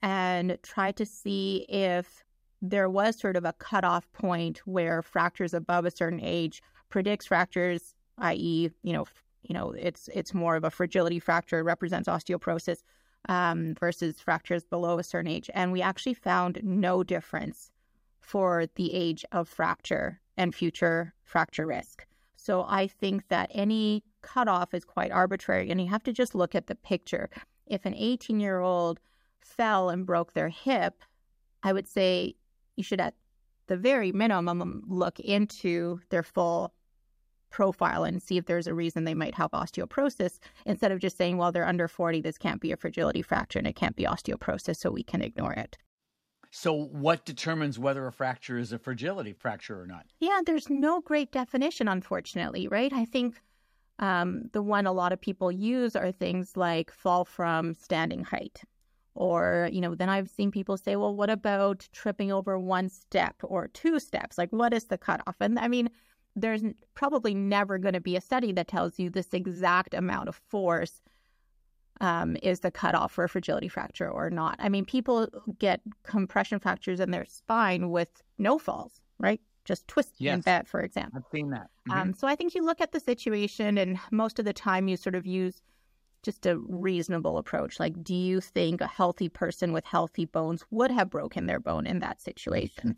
and 0.02 0.58
tried 0.64 0.96
to 0.98 1.06
see 1.06 1.66
if 1.70 2.24
there 2.62 2.90
was 2.90 3.20
sort 3.20 3.36
of 3.36 3.46
a 3.46 3.54
cutoff 3.54 4.12
point 4.14 4.60
where 4.66 5.02
fractures 5.02 5.54
above 5.54 5.86
a 5.86 5.92
certain 5.92 6.22
age 6.22 6.62
predicts 6.90 7.26
fractures, 7.26 7.94
i.e., 8.20 8.70
you 8.84 8.94
know, 8.94 9.06
you 9.44 9.54
know, 9.54 9.72
it's 9.72 10.08
it's 10.14 10.34
more 10.34 10.56
of 10.56 10.64
a 10.64 10.72
fragility 10.72 11.20
fracture, 11.20 11.64
represents 11.64 12.08
osteoporosis 12.08 12.84
um, 13.30 13.76
versus 13.80 14.20
fractures 14.20 14.64
below 14.66 15.00
a 15.00 15.04
certain 15.04 15.32
age. 15.32 15.50
And 15.54 15.72
we 15.72 15.82
actually 15.82 16.14
found 16.14 16.60
no 16.64 17.04
difference 17.04 17.72
for 18.20 18.66
the 18.76 18.94
age 18.94 19.26
of 19.32 19.48
fracture 19.48 20.20
and 20.38 20.56
future 20.56 21.14
fracture 21.24 21.66
risk. 21.66 22.06
So 22.36 22.66
I 22.68 22.88
think 22.88 23.28
that 23.30 23.50
any 23.54 24.04
cutoff 24.22 24.74
is 24.74 24.84
quite 24.84 25.12
arbitrary, 25.12 25.70
and 25.70 25.80
you 25.80 25.88
have 25.88 26.04
to 26.04 26.14
just 26.14 26.36
look 26.36 26.56
at 26.56 26.68
the 26.68 26.76
picture. 26.76 27.30
If 27.68 27.86
an 27.86 27.94
18 27.96 28.40
year 28.40 28.60
old 28.60 29.00
fell 29.40 29.90
and 29.90 30.06
broke 30.06 30.34
their 30.34 30.50
hip, 30.50 31.04
I 31.64 31.74
would 31.74 31.88
say 31.88 32.36
you 32.76 32.84
should, 32.84 33.00
at 33.00 33.14
the 33.68 33.78
very 33.78 34.12
minimum, 34.12 34.84
look 34.88 35.20
into 35.20 36.00
their 36.10 36.24
full 36.24 36.74
profile 37.54 38.04
and 38.04 38.22
see 38.22 38.38
if 38.38 38.48
there's 38.48 38.68
a 38.68 38.74
reason 38.74 39.06
they 39.06 39.14
might 39.14 39.36
have 39.36 39.52
osteoporosis 39.52 40.40
instead 40.66 40.92
of 40.92 41.00
just 41.00 41.16
saying, 41.16 41.38
well, 41.38 41.52
they're 41.52 41.66
under 41.66 41.88
40, 41.88 42.20
this 42.20 42.38
can't 42.38 42.60
be 42.60 42.72
a 42.74 42.78
fragility 42.78 43.22
fracture 43.22 43.60
and 43.60 43.68
it 43.68 43.76
can't 43.76 43.96
be 43.96 44.04
osteoporosis, 44.04 44.78
so 44.78 44.92
we 44.92 45.04
can 45.04 45.22
ignore 45.22 45.54
it. 45.54 45.78
So, 46.52 46.74
what 46.74 47.26
determines 47.26 47.80
whether 47.80 48.06
a 48.06 48.12
fracture 48.12 48.58
is 48.58 48.74
a 48.74 48.78
fragility 48.78 49.34
fracture 49.34 49.82
or 49.82 49.88
not? 49.88 50.06
Yeah, 50.20 50.42
there's 50.46 50.70
no 50.70 51.02
great 51.02 51.32
definition, 51.32 51.88
unfortunately, 51.88 52.68
right? 52.68 52.94
I 52.94 53.06
think 53.06 53.42
um, 54.00 54.50
the 54.52 54.62
one 54.62 54.86
a 54.86 54.92
lot 54.92 55.14
of 55.14 55.22
people 55.22 55.52
use 55.52 55.96
are 55.96 56.12
things 56.12 56.58
like 56.58 56.92
fall 56.92 57.26
from 57.26 57.74
standing 57.74 58.24
height. 58.24 58.62
Or, 59.16 59.70
you 59.72 59.80
know, 59.80 59.94
then 59.94 60.10
I've 60.10 60.30
seen 60.30 60.52
people 60.52 60.76
say, 60.76 60.96
well, 60.96 61.16
what 61.16 61.30
about 61.30 61.88
tripping 61.92 62.32
over 62.32 62.58
one 62.60 62.90
step 62.90 63.36
or 63.44 63.68
two 63.68 64.00
steps? 64.00 64.38
Like, 64.40 64.52
what 64.52 64.74
is 64.74 64.86
the 64.86 64.98
cutoff? 64.98 65.36
And 65.40 65.60
I 65.60 65.68
mean, 65.68 65.90
there's 66.36 66.64
probably 66.96 67.34
never 67.34 67.78
going 67.78 67.94
to 67.94 68.02
be 68.02 68.16
a 68.16 68.22
study 68.22 68.52
that 68.54 68.68
tells 68.68 69.00
you 69.00 69.10
this 69.10 69.28
exact 69.34 69.94
amount 69.94 70.30
of 70.30 70.36
force 70.50 71.02
um, 72.02 72.36
is 72.42 72.62
the 72.62 72.72
cutoff 72.72 73.12
for 73.12 73.24
a 73.24 73.30
fragility 73.30 73.68
fracture 73.68 74.10
or 74.10 74.30
not. 74.30 74.56
I 74.60 74.70
mean, 74.70 74.86
people 74.86 75.28
get 75.60 75.82
compression 76.04 76.60
fractures 76.60 77.00
in 77.00 77.12
their 77.12 77.26
spine 77.26 77.90
with 77.92 78.24
no 78.38 78.58
falls, 78.58 79.02
right? 79.20 79.40
Just 79.66 79.88
twisting 79.88 80.26
yes. 80.26 80.36
in 80.36 80.42
bed, 80.42 80.68
for 80.68 80.82
example. 80.82 81.22
I've 81.24 81.32
seen 81.32 81.52
that. 81.52 81.70
Mm-hmm. 81.88 81.92
Um, 81.92 82.14
so 82.14 82.28
I 82.28 82.36
think 82.36 82.56
you 82.56 82.66
look 82.66 82.82
at 82.82 82.92
the 82.92 83.00
situation, 83.00 83.78
and 83.78 84.00
most 84.12 84.40
of 84.40 84.46
the 84.46 84.54
time 84.54 84.88
you 84.88 84.98
sort 84.98 85.16
of 85.16 85.26
use 85.26 85.62
just 86.24 86.46
a 86.46 86.58
reasonable 86.58 87.38
approach. 87.38 87.80
Like, 87.80 88.04
do 88.04 88.16
you 88.16 88.42
think 88.42 88.82
a 88.82 88.88
healthy 88.88 89.30
person 89.30 89.72
with 89.72 89.86
healthy 89.86 90.26
bones 90.26 90.66
would 90.72 90.90
have 90.90 91.10
broken 91.10 91.46
their 91.46 91.60
bone 91.60 91.86
in 91.86 92.00
that 92.00 92.22
situation? 92.22 92.98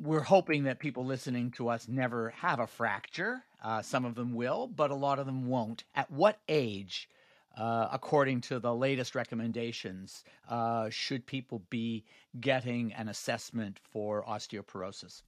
we're 0.00 0.20
hoping 0.20 0.64
that 0.64 0.78
people 0.78 1.04
listening 1.04 1.50
to 1.52 1.68
us 1.68 1.88
never 1.88 2.30
have 2.30 2.60
a 2.60 2.66
fracture. 2.66 3.44
Uh, 3.62 3.82
some 3.82 4.04
of 4.04 4.14
them 4.14 4.34
will, 4.34 4.66
but 4.66 4.90
a 4.90 4.94
lot 4.94 5.18
of 5.18 5.26
them 5.26 5.48
won't. 5.48 5.84
At 5.94 6.10
what 6.10 6.38
age, 6.48 7.08
uh, 7.56 7.88
according 7.92 8.40
to 8.42 8.58
the 8.58 8.74
latest 8.74 9.14
recommendations, 9.14 10.24
uh, 10.48 10.90
should 10.90 11.26
people 11.26 11.62
be 11.70 12.04
getting 12.40 12.92
an 12.94 13.08
assessment 13.08 13.80
for 13.92 14.24
osteoporosis? 14.24 15.22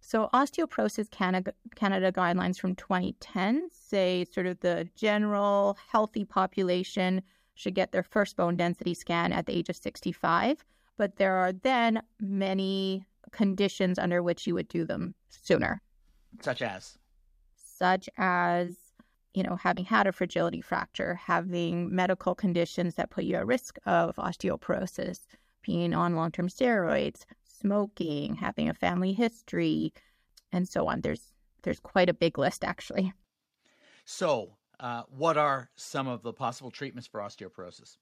So, 0.00 0.28
Osteoporosis 0.34 1.10
Canada, 1.10 1.54
Canada 1.76 2.12
guidelines 2.12 2.58
from 2.58 2.74
2010 2.74 3.70
say 3.72 4.26
sort 4.30 4.46
of 4.46 4.60
the 4.60 4.86
general 4.94 5.78
healthy 5.90 6.26
population 6.26 7.22
should 7.54 7.74
get 7.74 7.92
their 7.92 8.02
first 8.02 8.36
bone 8.36 8.56
density 8.56 8.92
scan 8.92 9.32
at 9.32 9.46
the 9.46 9.56
age 9.56 9.70
of 9.70 9.76
65. 9.76 10.62
But 10.98 11.16
there 11.16 11.36
are 11.36 11.52
then 11.52 12.02
many 12.20 13.06
conditions 13.32 13.98
under 13.98 14.22
which 14.22 14.46
you 14.46 14.54
would 14.54 14.68
do 14.68 14.84
them 14.84 15.14
sooner. 15.28 15.80
Such 16.40 16.62
as? 16.62 16.98
Such 17.56 18.08
as, 18.16 18.76
you 19.34 19.42
know, 19.42 19.56
having 19.56 19.84
had 19.84 20.06
a 20.06 20.12
fragility 20.12 20.60
fracture, 20.60 21.14
having 21.14 21.94
medical 21.94 22.34
conditions 22.34 22.94
that 22.94 23.10
put 23.10 23.24
you 23.24 23.36
at 23.36 23.46
risk 23.46 23.78
of 23.86 24.16
osteoporosis, 24.16 25.20
being 25.62 25.94
on 25.94 26.16
long 26.16 26.30
term 26.30 26.48
steroids, 26.48 27.24
smoking, 27.44 28.34
having 28.34 28.68
a 28.68 28.74
family 28.74 29.12
history, 29.12 29.92
and 30.52 30.68
so 30.68 30.86
on. 30.86 31.00
There's 31.00 31.32
there's 31.62 31.80
quite 31.80 32.08
a 32.08 32.14
big 32.14 32.38
list 32.38 32.64
actually. 32.64 33.12
So, 34.04 34.56
uh, 34.80 35.02
what 35.08 35.36
are 35.36 35.70
some 35.76 36.06
of 36.06 36.22
the 36.22 36.32
possible 36.32 36.70
treatments 36.70 37.08
for 37.08 37.20
osteoporosis? 37.20 37.96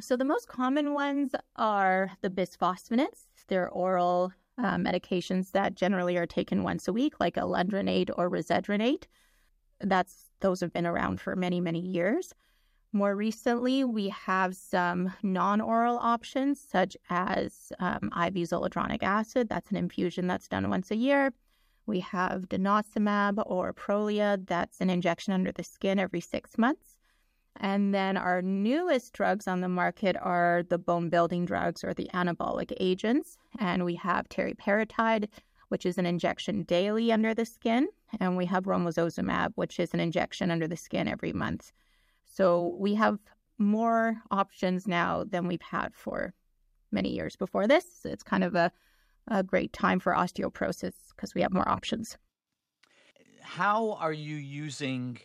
So, 0.00 0.16
the 0.16 0.24
most 0.24 0.48
common 0.48 0.94
ones 0.94 1.32
are 1.56 2.10
the 2.20 2.30
bisphosphonates. 2.30 3.26
They're 3.46 3.68
oral 3.68 4.32
uh, 4.58 4.76
medications 4.76 5.52
that 5.52 5.74
generally 5.74 6.16
are 6.16 6.26
taken 6.26 6.62
once 6.62 6.88
a 6.88 6.92
week, 6.92 7.20
like 7.20 7.36
alendronate 7.36 8.10
or 8.16 8.30
risedronate. 8.30 9.04
That's 9.80 10.30
those 10.40 10.60
have 10.60 10.72
been 10.72 10.86
around 10.86 11.20
for 11.20 11.36
many, 11.36 11.60
many 11.60 11.80
years. 11.80 12.34
More 12.92 13.14
recently, 13.14 13.84
we 13.84 14.08
have 14.08 14.56
some 14.56 15.12
non-oral 15.22 15.98
options, 15.98 16.58
such 16.60 16.96
as 17.10 17.70
um, 17.80 18.10
IV 18.16 18.48
zoledronic 18.48 19.02
acid. 19.02 19.48
That's 19.48 19.70
an 19.70 19.76
infusion 19.76 20.26
that's 20.26 20.48
done 20.48 20.70
once 20.70 20.90
a 20.90 20.96
year. 20.96 21.32
We 21.86 22.00
have 22.00 22.48
denosumab 22.48 23.42
or 23.46 23.72
Prolia. 23.72 24.44
That's 24.46 24.80
an 24.80 24.90
injection 24.90 25.32
under 25.32 25.52
the 25.52 25.64
skin 25.64 25.98
every 25.98 26.20
six 26.20 26.56
months. 26.56 26.97
And 27.58 27.92
then 27.92 28.16
our 28.16 28.40
newest 28.40 29.12
drugs 29.12 29.48
on 29.48 29.60
the 29.60 29.68
market 29.68 30.16
are 30.20 30.62
the 30.68 30.78
bone 30.78 31.08
building 31.08 31.44
drugs 31.44 31.82
or 31.82 31.92
the 31.92 32.08
anabolic 32.14 32.72
agents. 32.78 33.36
And 33.58 33.84
we 33.84 33.96
have 33.96 34.28
teriparatide, 34.28 35.28
which 35.68 35.84
is 35.84 35.98
an 35.98 36.06
injection 36.06 36.62
daily 36.62 37.10
under 37.10 37.34
the 37.34 37.44
skin. 37.44 37.88
And 38.20 38.36
we 38.36 38.46
have 38.46 38.64
romosozumab, 38.64 39.52
which 39.56 39.80
is 39.80 39.92
an 39.92 40.00
injection 40.00 40.50
under 40.50 40.68
the 40.68 40.76
skin 40.76 41.08
every 41.08 41.32
month. 41.32 41.72
So 42.24 42.76
we 42.78 42.94
have 42.94 43.18
more 43.58 44.22
options 44.30 44.86
now 44.86 45.24
than 45.24 45.48
we've 45.48 45.60
had 45.60 45.94
for 45.94 46.32
many 46.92 47.10
years 47.10 47.34
before 47.34 47.66
this. 47.66 47.84
It's 48.04 48.22
kind 48.22 48.44
of 48.44 48.54
a, 48.54 48.70
a 49.26 49.42
great 49.42 49.72
time 49.72 49.98
for 49.98 50.12
osteoporosis 50.12 50.94
because 51.14 51.34
we 51.34 51.42
have 51.42 51.52
more 51.52 51.68
options 51.68 52.16
how 53.48 53.92
are 53.92 54.12
you 54.12 54.36
using 54.36 55.18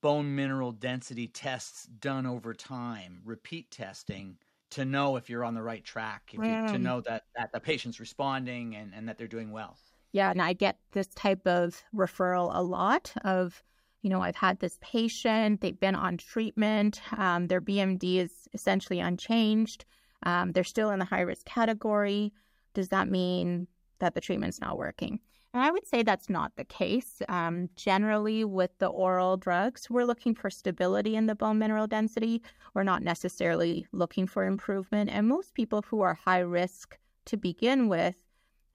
bone 0.00 0.34
mineral 0.34 0.72
density 0.72 1.28
tests 1.28 1.86
done 2.00 2.26
over 2.26 2.54
time, 2.54 3.20
repeat 3.24 3.70
testing, 3.70 4.36
to 4.70 4.84
know 4.84 5.16
if 5.16 5.30
you're 5.30 5.44
on 5.44 5.54
the 5.54 5.62
right 5.62 5.84
track, 5.84 6.30
if 6.32 6.44
you, 6.44 6.72
to 6.72 6.78
know 6.78 7.00
that, 7.02 7.24
that 7.36 7.52
the 7.52 7.60
patient's 7.60 8.00
responding 8.00 8.74
and, 8.74 8.92
and 8.94 9.08
that 9.08 9.16
they're 9.16 9.26
doing 9.26 9.52
well? 9.52 9.76
Yeah, 10.12 10.30
and 10.30 10.42
I 10.42 10.54
get 10.54 10.78
this 10.92 11.08
type 11.08 11.46
of 11.46 11.82
referral 11.94 12.50
a 12.52 12.62
lot 12.62 13.12
of, 13.24 13.62
you 14.02 14.10
know, 14.10 14.20
I've 14.20 14.36
had 14.36 14.58
this 14.58 14.78
patient, 14.80 15.60
they've 15.60 15.78
been 15.78 15.94
on 15.94 16.16
treatment, 16.16 17.00
um, 17.16 17.46
their 17.48 17.60
BMD 17.60 18.16
is 18.16 18.32
essentially 18.54 19.00
unchanged, 19.00 19.84
um, 20.24 20.52
they're 20.52 20.64
still 20.64 20.90
in 20.90 20.98
the 20.98 21.04
high 21.04 21.20
risk 21.20 21.46
category. 21.46 22.32
Does 22.74 22.88
that 22.88 23.08
mean 23.08 23.68
that 23.98 24.14
the 24.14 24.20
treatment's 24.20 24.60
not 24.60 24.78
working? 24.78 25.20
And 25.56 25.64
I 25.64 25.70
would 25.70 25.86
say 25.86 26.02
that's 26.02 26.28
not 26.28 26.54
the 26.56 26.66
case. 26.66 27.22
Um, 27.30 27.70
generally, 27.76 28.44
with 28.44 28.72
the 28.78 28.88
oral 28.88 29.38
drugs, 29.38 29.88
we're 29.88 30.04
looking 30.04 30.34
for 30.34 30.50
stability 30.50 31.16
in 31.16 31.28
the 31.28 31.34
bone 31.34 31.58
mineral 31.58 31.86
density. 31.86 32.42
We're 32.74 32.82
not 32.82 33.02
necessarily 33.02 33.86
looking 33.90 34.26
for 34.26 34.44
improvement. 34.44 35.08
And 35.08 35.26
most 35.26 35.54
people 35.54 35.82
who 35.88 36.02
are 36.02 36.12
high 36.12 36.40
risk 36.40 36.98
to 37.24 37.38
begin 37.38 37.88
with, 37.88 38.16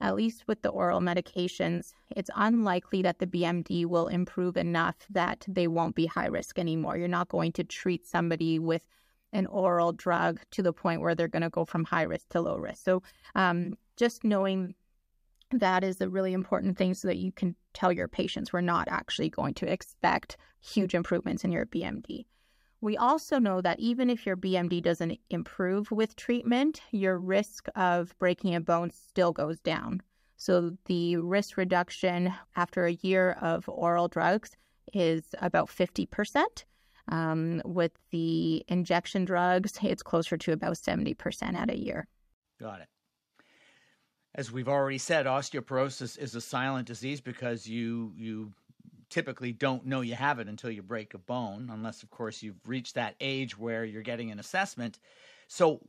at 0.00 0.16
least 0.16 0.48
with 0.48 0.62
the 0.62 0.70
oral 0.70 0.98
medications, 0.98 1.92
it's 2.10 2.30
unlikely 2.34 3.00
that 3.02 3.20
the 3.20 3.28
BMD 3.28 3.86
will 3.86 4.08
improve 4.08 4.56
enough 4.56 4.96
that 5.08 5.44
they 5.46 5.68
won't 5.68 5.94
be 5.94 6.06
high 6.06 6.26
risk 6.26 6.58
anymore. 6.58 6.96
You're 6.96 7.06
not 7.06 7.28
going 7.28 7.52
to 7.52 7.62
treat 7.62 8.08
somebody 8.08 8.58
with 8.58 8.88
an 9.32 9.46
oral 9.46 9.92
drug 9.92 10.40
to 10.50 10.64
the 10.64 10.72
point 10.72 11.00
where 11.00 11.14
they're 11.14 11.28
going 11.28 11.42
to 11.42 11.48
go 11.48 11.64
from 11.64 11.84
high 11.84 12.02
risk 12.02 12.30
to 12.30 12.40
low 12.40 12.56
risk. 12.56 12.82
So, 12.82 13.04
um, 13.36 13.74
just 13.96 14.24
knowing 14.24 14.74
that 15.60 15.84
is 15.84 16.00
a 16.00 16.08
really 16.08 16.32
important 16.32 16.76
thing 16.76 16.94
so 16.94 17.08
that 17.08 17.18
you 17.18 17.32
can 17.32 17.54
tell 17.72 17.92
your 17.92 18.08
patients 18.08 18.52
we're 18.52 18.60
not 18.60 18.88
actually 18.90 19.28
going 19.28 19.54
to 19.54 19.70
expect 19.70 20.36
huge 20.60 20.94
improvements 20.94 21.44
in 21.44 21.52
your 21.52 21.66
BMD. 21.66 22.26
We 22.80 22.96
also 22.96 23.38
know 23.38 23.60
that 23.60 23.78
even 23.78 24.10
if 24.10 24.26
your 24.26 24.36
BMD 24.36 24.82
doesn't 24.82 25.18
improve 25.30 25.92
with 25.92 26.16
treatment, 26.16 26.82
your 26.90 27.18
risk 27.18 27.68
of 27.76 28.18
breaking 28.18 28.56
a 28.56 28.60
bone 28.60 28.90
still 28.90 29.32
goes 29.32 29.60
down. 29.60 30.02
So 30.36 30.76
the 30.86 31.16
risk 31.18 31.56
reduction 31.56 32.34
after 32.56 32.86
a 32.86 32.94
year 32.94 33.36
of 33.40 33.68
oral 33.68 34.08
drugs 34.08 34.56
is 34.92 35.22
about 35.40 35.68
50%. 35.68 36.64
Um, 37.08 37.62
with 37.64 37.92
the 38.10 38.64
injection 38.68 39.24
drugs, 39.24 39.78
it's 39.82 40.02
closer 40.02 40.36
to 40.36 40.52
about 40.52 40.74
70% 40.74 41.54
at 41.54 41.70
a 41.70 41.78
year. 41.78 42.08
Got 42.60 42.80
it. 42.80 42.88
As 44.34 44.50
we've 44.50 44.68
already 44.68 44.98
said, 44.98 45.26
osteoporosis 45.26 46.18
is 46.18 46.34
a 46.34 46.40
silent 46.40 46.86
disease 46.86 47.20
because 47.20 47.66
you 47.66 48.12
you 48.16 48.52
typically 49.10 49.52
don't 49.52 49.84
know 49.84 50.00
you 50.00 50.14
have 50.14 50.38
it 50.38 50.48
until 50.48 50.70
you 50.70 50.82
break 50.82 51.12
a 51.12 51.18
bone, 51.18 51.68
unless 51.70 52.02
of 52.02 52.10
course 52.10 52.42
you've 52.42 52.66
reached 52.66 52.94
that 52.94 53.14
age 53.20 53.58
where 53.58 53.84
you're 53.84 54.02
getting 54.02 54.30
an 54.30 54.38
assessment. 54.38 54.98
So 55.48 55.80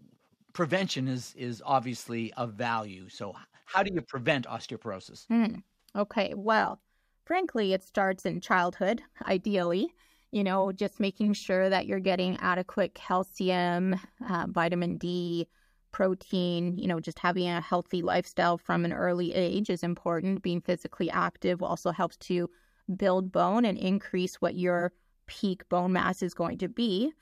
prevention 0.52 1.08
is 1.08 1.34
is 1.38 1.62
obviously 1.66 2.34
of 2.34 2.54
value. 2.54 3.08
So 3.10 3.34
how 3.66 3.82
do 3.82 3.94
you 3.94 4.02
prevent 4.02 4.46
osteoporosis? 4.46 5.26
Hmm. 5.28 5.60
Okay, 5.96 6.34
well, 6.36 6.82
frankly, 7.26 7.74
it 7.74 7.84
starts 7.84 8.26
in 8.26 8.42
childhood, 8.42 9.02
ideally. 9.26 9.94
You 10.32 10.44
know, 10.44 10.72
just 10.72 11.00
making 11.00 11.34
sure 11.34 11.70
that 11.70 11.86
you're 11.86 12.00
getting 12.00 12.38
adequate 12.38 12.96
calcium, 12.96 13.96
uh, 14.28 14.48
vitamin 14.50 14.98
D, 14.98 15.48
protein, 15.94 16.78
you 16.78 16.88
know, 16.88 17.00
just 17.00 17.20
having 17.20 17.48
a 17.48 17.62
healthy 17.62 18.02
lifestyle 18.02 18.58
from 18.58 18.84
an 18.84 18.92
early 18.92 19.34
age 19.34 19.70
is 19.70 19.84
important. 19.84 20.42
Being 20.42 20.60
physically 20.60 21.10
active 21.10 21.64
also 21.64 21.92
helps 21.92 22.18
to 22.18 22.50
build 22.98 23.32
bone 23.32 23.64
and 23.64 23.78
increase 23.78 24.36
what 24.36 24.56
your 24.56 24.92
peak 25.28 25.68
bone 25.70 25.94
mass 25.94 26.22
is 26.22 26.34
going 26.34 26.58
to 26.58 26.68
be. 26.68 27.14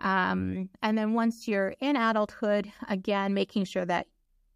Um, 0.00 0.70
and 0.82 0.96
then 0.96 1.12
once 1.12 1.46
you're 1.46 1.74
in 1.80 1.96
adulthood, 1.96 2.72
again, 2.88 3.34
making 3.34 3.64
sure 3.64 3.84
that 3.84 4.06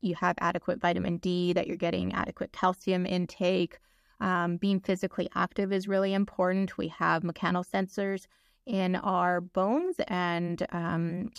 you 0.00 0.14
have 0.14 0.36
adequate 0.40 0.80
vitamin 0.80 1.18
D, 1.18 1.52
that 1.52 1.66
you're 1.66 1.76
getting 1.76 2.14
adequate 2.14 2.52
calcium 2.52 3.04
intake. 3.04 3.78
Um, 4.20 4.56
being 4.56 4.80
physically 4.80 5.28
active 5.34 5.72
is 5.72 5.86
really 5.88 6.14
important. 6.14 6.78
We 6.78 6.88
have 6.88 7.22
mechanosensors 7.22 8.26
in 8.64 8.96
our 8.96 9.40
bones, 9.40 9.96
and 10.08 10.66
um, 10.72 11.30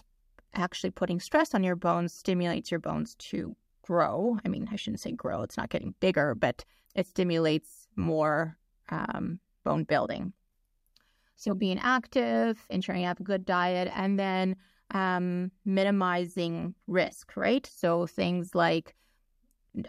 actually 0.53 0.91
putting 0.91 1.19
stress 1.19 1.53
on 1.53 1.63
your 1.63 1.75
bones 1.75 2.13
stimulates 2.13 2.71
your 2.71 2.79
bones 2.79 3.15
to 3.15 3.55
grow. 3.81 4.37
I 4.45 4.49
mean, 4.49 4.67
I 4.71 4.75
shouldn't 4.75 4.99
say 4.99 5.11
grow, 5.11 5.41
it's 5.43 5.57
not 5.57 5.69
getting 5.69 5.95
bigger, 5.99 6.35
but 6.35 6.65
it 6.95 7.07
stimulates 7.07 7.87
more 7.95 8.57
um, 8.89 9.39
bone 9.63 9.83
building. 9.83 10.33
So, 11.35 11.53
being 11.53 11.79
active, 11.79 12.65
ensuring 12.69 13.01
you 13.01 13.07
have 13.07 13.19
a 13.19 13.23
good 13.23 13.45
diet, 13.45 13.91
and 13.93 14.19
then 14.19 14.55
um, 14.91 15.51
minimizing 15.65 16.73
risk, 16.87 17.37
right? 17.37 17.69
So, 17.71 18.07
things 18.07 18.55
like 18.55 18.95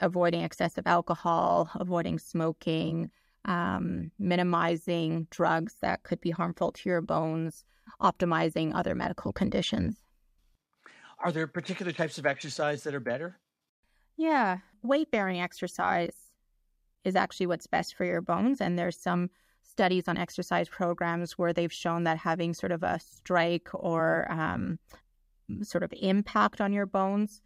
avoiding 0.01 0.43
excessive 0.43 0.87
alcohol, 0.87 1.71
avoiding 1.75 2.19
smoking, 2.19 3.11
um, 3.47 4.11
minimizing 4.19 5.27
drugs 5.31 5.77
that 5.81 6.03
could 6.03 6.21
be 6.21 6.31
harmful 6.31 6.73
to 6.73 6.89
your 6.89 7.01
bones, 7.01 7.65
optimizing 8.03 8.75
other 8.75 8.95
medical 8.95 9.33
conditions. 9.33 9.97
Are 11.21 11.33
there 11.33 11.47
particular 11.47 11.93
types 11.93 12.19
of 12.19 12.27
exercise 12.27 12.83
that 12.85 12.95
are 12.95 13.01
better? 13.01 13.39
Yeah, 14.17 14.59
weight 14.83 15.11
bearing 15.11 15.41
exercise 15.41 16.15
is 17.05 17.17
actually 17.17 17.47
what's 17.47 17.67
best 17.67 17.95
for 17.95 18.05
your 18.05 18.21
bones. 18.21 18.61
And 18.61 18.79
there's 18.79 18.97
some 18.97 19.31
studies 19.63 20.09
on 20.09 20.17
exercise 20.17 20.69
programs 20.69 21.33
where 21.39 21.53
they've 21.53 21.73
shown 21.73 22.05
that 22.05 22.19
having 22.19 22.55
sort 22.55 22.73
of 22.73 22.83
a 22.83 22.99
strike 23.01 23.69
or 23.73 24.31
um, 24.31 24.79
sort 25.63 25.83
of 25.83 25.93
impact 26.01 26.61
on 26.61 26.73
your 26.73 26.87
bones 26.87 27.43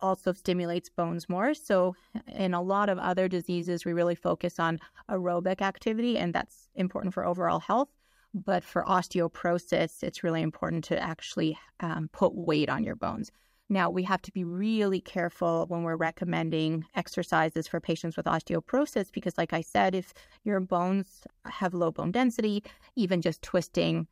also 0.00 0.32
stimulates 0.32 0.90
bones 0.90 1.28
more. 1.28 1.54
So, 1.54 1.96
in 2.28 2.52
a 2.52 2.62
lot 2.62 2.88
of 2.88 2.98
other 2.98 3.28
diseases, 3.28 3.84
we 3.84 3.92
really 3.92 4.14
focus 4.14 4.58
on 4.58 4.78
aerobic 5.08 5.62
activity, 5.62 6.18
and 6.18 6.34
that's 6.34 6.68
important 6.74 7.14
for 7.14 7.24
overall 7.24 7.60
health. 7.60 7.88
But 8.34 8.64
for 8.64 8.84
osteoporosis, 8.84 10.02
it's 10.02 10.24
really 10.24 10.42
important 10.42 10.82
to 10.84 11.00
actually 11.00 11.56
um, 11.80 12.08
put 12.12 12.34
weight 12.34 12.68
on 12.68 12.82
your 12.82 12.96
bones. 12.96 13.30
Now, 13.68 13.88
we 13.88 14.02
have 14.02 14.20
to 14.22 14.32
be 14.32 14.44
really 14.44 15.00
careful 15.00 15.66
when 15.68 15.84
we're 15.84 15.96
recommending 15.96 16.84
exercises 16.94 17.66
for 17.66 17.80
patients 17.80 18.16
with 18.16 18.26
osteoporosis 18.26 19.10
because, 19.10 19.38
like 19.38 19.52
I 19.52 19.62
said, 19.62 19.94
if 19.94 20.12
your 20.42 20.60
bones 20.60 21.22
have 21.46 21.72
low 21.72 21.90
bone 21.90 22.10
density, 22.10 22.62
even 22.96 23.22
just 23.22 23.40
twisting 23.40 24.06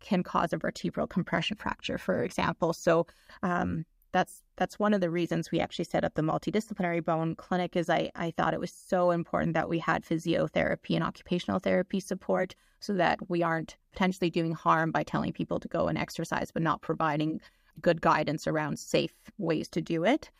can 0.00 0.22
cause 0.22 0.52
a 0.52 0.58
vertebral 0.58 1.06
compression 1.06 1.56
fracture, 1.56 1.98
for 1.98 2.22
example. 2.22 2.72
So, 2.72 3.06
um, 3.42 3.84
that's 4.12 4.42
that's 4.56 4.78
one 4.78 4.94
of 4.94 5.00
the 5.00 5.10
reasons 5.10 5.50
we 5.50 5.60
actually 5.60 5.84
set 5.84 6.04
up 6.04 6.14
the 6.14 6.22
multidisciplinary 6.22 7.04
bone 7.04 7.34
clinic 7.34 7.76
is 7.76 7.88
I, 7.88 8.10
I 8.14 8.30
thought 8.32 8.54
it 8.54 8.60
was 8.60 8.72
so 8.72 9.10
important 9.10 9.54
that 9.54 9.68
we 9.68 9.78
had 9.78 10.04
physiotherapy 10.04 10.94
and 10.94 11.04
occupational 11.04 11.58
therapy 11.58 12.00
support 12.00 12.54
so 12.80 12.94
that 12.94 13.18
we 13.28 13.42
aren't 13.42 13.76
potentially 13.92 14.30
doing 14.30 14.52
harm 14.52 14.90
by 14.90 15.02
telling 15.02 15.32
people 15.32 15.60
to 15.60 15.68
go 15.68 15.88
and 15.88 15.98
exercise 15.98 16.50
but 16.50 16.62
not 16.62 16.82
providing 16.82 17.40
good 17.80 18.00
guidance 18.00 18.46
around 18.46 18.78
safe 18.78 19.14
ways 19.38 19.68
to 19.68 19.80
do 19.80 20.04
it. 20.04 20.30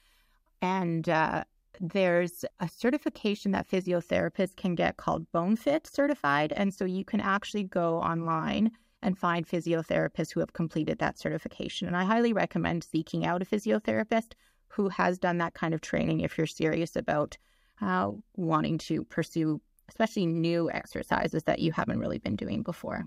And 0.61 1.09
uh, 1.09 1.45
there's 1.81 2.45
a 2.61 2.69
certification 2.69 3.53
that 3.53 3.69
physiotherapists 3.69 4.57
can 4.57 4.75
get 4.75 4.97
called 4.97 5.31
bone 5.33 5.57
fit 5.57 5.87
certified. 5.87 6.53
And 6.53 6.75
so 6.75 6.85
you 6.85 7.05
can 7.05 7.21
actually 7.21 7.65
go 7.65 7.99
online 7.99 8.73
and 9.03 9.19
find 9.19 9.47
physiotherapists 9.47 10.33
who 10.33 10.41
have 10.41 10.53
completed 10.53 10.99
that 10.99 11.19
certification. 11.19 11.87
And 11.87 11.97
I 11.97 12.05
highly 12.05 12.33
recommend 12.33 12.85
seeking 12.85 13.25
out 13.25 13.43
a 13.43 13.45
physiotherapist 13.45 14.33
who 14.69 14.89
has 14.89 15.19
done 15.19 15.39
that 15.39 15.55
kind 15.55 15.75
of 15.75 15.81
training 15.81 16.21
if 16.21 16.37
you're 16.37 16.47
serious 16.47 16.97
about 16.97 17.37
uh, 17.81 18.11
wanting 18.37 18.79
to 18.79 19.05
pursue, 19.05 19.61
especially 19.89 20.27
new 20.27 20.71
exercises 20.71 21.45
that 21.45 21.61
you 21.61 21.73
haven't 21.73 22.01
really 22.01 22.19
been 22.19 22.37
doing 22.37 22.63
before. 22.63 23.05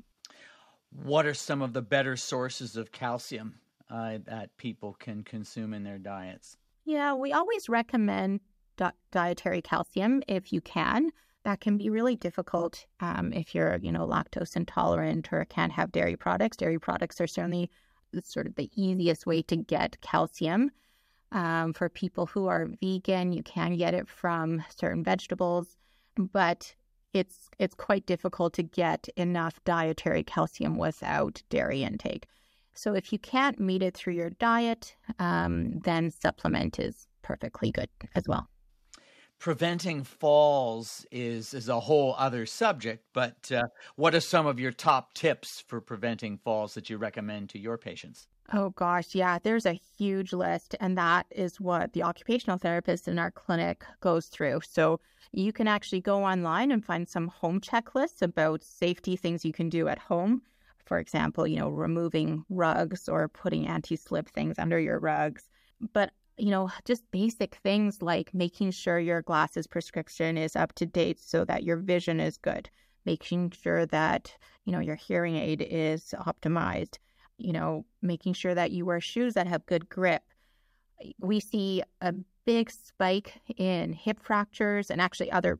What 0.91 1.25
are 1.25 1.33
some 1.33 1.61
of 1.61 1.73
the 1.73 1.81
better 1.81 2.15
sources 2.15 2.75
of 2.75 2.91
calcium 2.91 3.59
uh, 3.89 4.19
that 4.25 4.55
people 4.57 4.93
can 4.93 5.23
consume 5.23 5.73
in 5.73 5.83
their 5.83 5.97
diets? 5.97 6.57
Yeah, 6.85 7.13
we 7.13 7.31
always 7.31 7.69
recommend 7.69 8.41
di- 8.77 8.91
dietary 9.11 9.61
calcium 9.61 10.23
if 10.27 10.51
you 10.51 10.61
can 10.61 11.11
that 11.43 11.59
can 11.59 11.77
be 11.77 11.89
really 11.89 12.15
difficult 12.15 12.85
um, 12.99 13.33
if 13.33 13.55
you're, 13.55 13.77
you 13.81 13.91
know, 13.91 14.05
lactose 14.05 14.55
intolerant 14.55 15.31
or 15.31 15.45
can't 15.45 15.71
have 15.71 15.91
dairy 15.91 16.15
products. 16.15 16.57
Dairy 16.57 16.79
products 16.79 17.19
are 17.19 17.27
certainly 17.27 17.69
sort 18.23 18.47
of 18.47 18.55
the 18.55 18.69
easiest 18.75 19.25
way 19.25 19.41
to 19.43 19.55
get 19.55 19.99
calcium. 20.01 20.71
Um, 21.31 21.73
for 21.73 21.87
people 21.87 22.25
who 22.25 22.47
are 22.47 22.67
vegan, 22.81 23.31
you 23.31 23.41
can 23.41 23.77
get 23.77 23.93
it 23.93 24.07
from 24.07 24.63
certain 24.75 25.03
vegetables, 25.03 25.77
but 26.17 26.75
it's 27.13 27.49
it's 27.57 27.75
quite 27.75 28.05
difficult 28.05 28.53
to 28.53 28.63
get 28.63 29.07
enough 29.15 29.63
dietary 29.63 30.23
calcium 30.23 30.77
without 30.77 31.41
dairy 31.49 31.83
intake. 31.83 32.27
So 32.73 32.93
if 32.93 33.11
you 33.11 33.19
can't 33.19 33.59
meet 33.59 33.81
it 33.81 33.95
through 33.95 34.13
your 34.13 34.29
diet, 34.31 34.95
um, 35.19 35.79
then 35.79 36.11
supplement 36.11 36.79
is 36.79 37.07
perfectly 37.21 37.71
good 37.71 37.89
as 38.15 38.27
well. 38.27 38.47
Preventing 39.41 40.03
falls 40.03 41.03
is 41.11 41.53
is 41.53 41.67
a 41.67 41.79
whole 41.79 42.15
other 42.17 42.45
subject. 42.45 43.03
But 43.11 43.51
uh, 43.51 43.63
what 43.95 44.15
are 44.15 44.21
some 44.21 44.45
of 44.45 44.59
your 44.59 44.71
top 44.71 45.13
tips 45.15 45.63
for 45.67 45.81
preventing 45.81 46.37
falls 46.37 46.75
that 46.75 46.89
you 46.89 46.97
recommend 46.97 47.49
to 47.49 47.59
your 47.59 47.77
patients? 47.77 48.27
Oh 48.53 48.69
gosh, 48.69 49.15
yeah, 49.15 49.39
there's 49.41 49.65
a 49.65 49.79
huge 49.97 50.31
list, 50.31 50.75
and 50.79 50.97
that 50.97 51.25
is 51.31 51.59
what 51.59 51.93
the 51.93 52.03
occupational 52.03 52.59
therapist 52.59 53.07
in 53.07 53.17
our 53.17 53.31
clinic 53.31 53.83
goes 53.99 54.27
through. 54.27 54.61
So 54.61 54.99
you 55.31 55.51
can 55.51 55.67
actually 55.67 56.01
go 56.01 56.23
online 56.23 56.71
and 56.71 56.85
find 56.85 57.09
some 57.09 57.27
home 57.27 57.61
checklists 57.61 58.21
about 58.21 58.63
safety 58.63 59.15
things 59.15 59.43
you 59.43 59.53
can 59.53 59.69
do 59.69 59.87
at 59.87 59.97
home. 59.97 60.43
For 60.85 60.99
example, 60.99 61.47
you 61.47 61.57
know, 61.57 61.69
removing 61.69 62.45
rugs 62.49 63.09
or 63.09 63.27
putting 63.27 63.67
anti 63.67 63.95
slip 63.95 64.29
things 64.29 64.59
under 64.59 64.79
your 64.79 64.99
rugs. 64.99 65.49
But 65.93 66.11
you 66.37 66.49
know, 66.49 66.69
just 66.85 67.03
basic 67.11 67.55
things 67.55 68.01
like 68.01 68.33
making 68.33 68.71
sure 68.71 68.99
your 68.99 69.21
glasses 69.21 69.67
prescription 69.67 70.37
is 70.37 70.55
up 70.55 70.73
to 70.73 70.85
date 70.85 71.19
so 71.19 71.45
that 71.45 71.63
your 71.63 71.77
vision 71.77 72.19
is 72.19 72.37
good, 72.37 72.69
making 73.05 73.51
sure 73.51 73.85
that, 73.87 74.35
you 74.65 74.71
know, 74.71 74.79
your 74.79 74.95
hearing 74.95 75.35
aid 75.35 75.65
is 75.69 76.13
optimized, 76.19 76.97
you 77.37 77.53
know, 77.53 77.85
making 78.01 78.33
sure 78.33 78.55
that 78.55 78.71
you 78.71 78.85
wear 78.85 79.01
shoes 79.01 79.33
that 79.33 79.47
have 79.47 79.65
good 79.65 79.89
grip. 79.89 80.23
We 81.19 81.39
see 81.39 81.83
a 82.01 82.13
big 82.45 82.71
spike 82.71 83.39
in 83.57 83.93
hip 83.93 84.19
fractures 84.21 84.89
and 84.89 85.01
actually 85.01 85.31
other, 85.31 85.59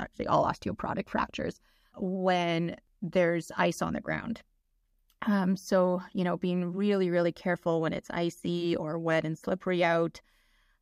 actually 0.00 0.26
all 0.26 0.46
osteoporotic 0.46 1.08
fractures 1.08 1.60
when 1.96 2.76
there's 3.02 3.50
ice 3.56 3.82
on 3.82 3.94
the 3.94 4.00
ground. 4.00 4.42
Um, 5.26 5.56
so, 5.56 6.02
you 6.12 6.24
know, 6.24 6.36
being 6.36 6.72
really, 6.72 7.08
really 7.10 7.32
careful 7.32 7.80
when 7.80 7.92
it's 7.92 8.10
icy 8.10 8.74
or 8.76 8.98
wet 8.98 9.24
and 9.24 9.38
slippery 9.38 9.84
out. 9.84 10.20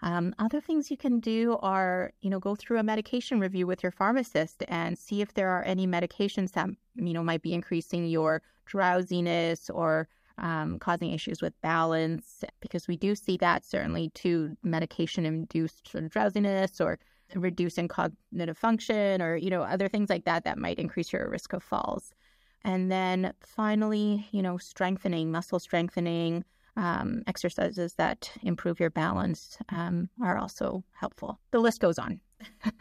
Um, 0.03 0.35
other 0.39 0.63
things 0.63 0.91
you 0.91 0.97
can 0.97 1.21
do 1.21 1.59
are, 1.61 2.13
you 2.23 2.31
know, 2.31 2.41
go 2.41 2.55
through 2.55 2.79
a 2.79 2.83
medication 2.83 3.39
review 3.39 3.67
with 3.67 3.83
your 3.83 3.93
pharmacist 3.93 4.65
and 4.69 4.97
see 4.97 5.21
if 5.21 5.35
there 5.35 5.51
are 5.51 5.63
any 5.65 5.87
medications 5.87 6.53
that, 6.53 6.71
you 6.95 7.13
know, 7.13 7.23
might 7.23 7.43
be 7.43 7.53
increasing 7.53 8.07
your 8.07 8.41
drowsiness 8.65 9.69
or 9.69 10.09
um, 10.39 10.79
causing 10.79 11.13
issues 11.13 11.43
with 11.43 11.61
balance, 11.61 12.43
because 12.61 12.89
we 12.89 12.97
do 12.97 13.15
see 13.15 13.37
that 13.37 13.63
certainly 13.63 14.09
to 14.15 14.57
medication 14.63 15.27
induced 15.27 15.95
drowsiness 16.09 16.81
or 16.81 16.99
reducing 17.35 17.89
cognitive 17.89 18.57
function 18.57 19.21
or, 19.21 19.37
you 19.37 19.51
know, 19.51 19.63
other 19.63 19.87
things 19.87 20.09
like 20.09 20.25
that 20.25 20.45
that 20.45 20.57
might 20.57 20.79
increase 20.79 21.13
your 21.13 21.29
risk 21.29 21.53
of 21.53 21.63
falls. 21.63 22.15
And 22.65 22.91
then 22.91 23.33
finally, 23.41 24.27
you 24.33 24.43
know, 24.43 24.59
strengthening, 24.59 25.31
muscle 25.31 25.59
strengthening, 25.59 26.45
um, 26.77 27.23
exercises 27.27 27.95
that 27.95 28.31
improve 28.43 28.81
your 28.81 28.91
balance 28.91 29.59
um, 29.71 30.09
are 30.23 30.39
also 30.39 30.85
helpful. 30.93 31.39
The 31.51 31.59
list 31.59 31.81
goes 31.81 31.99
on. 31.99 32.21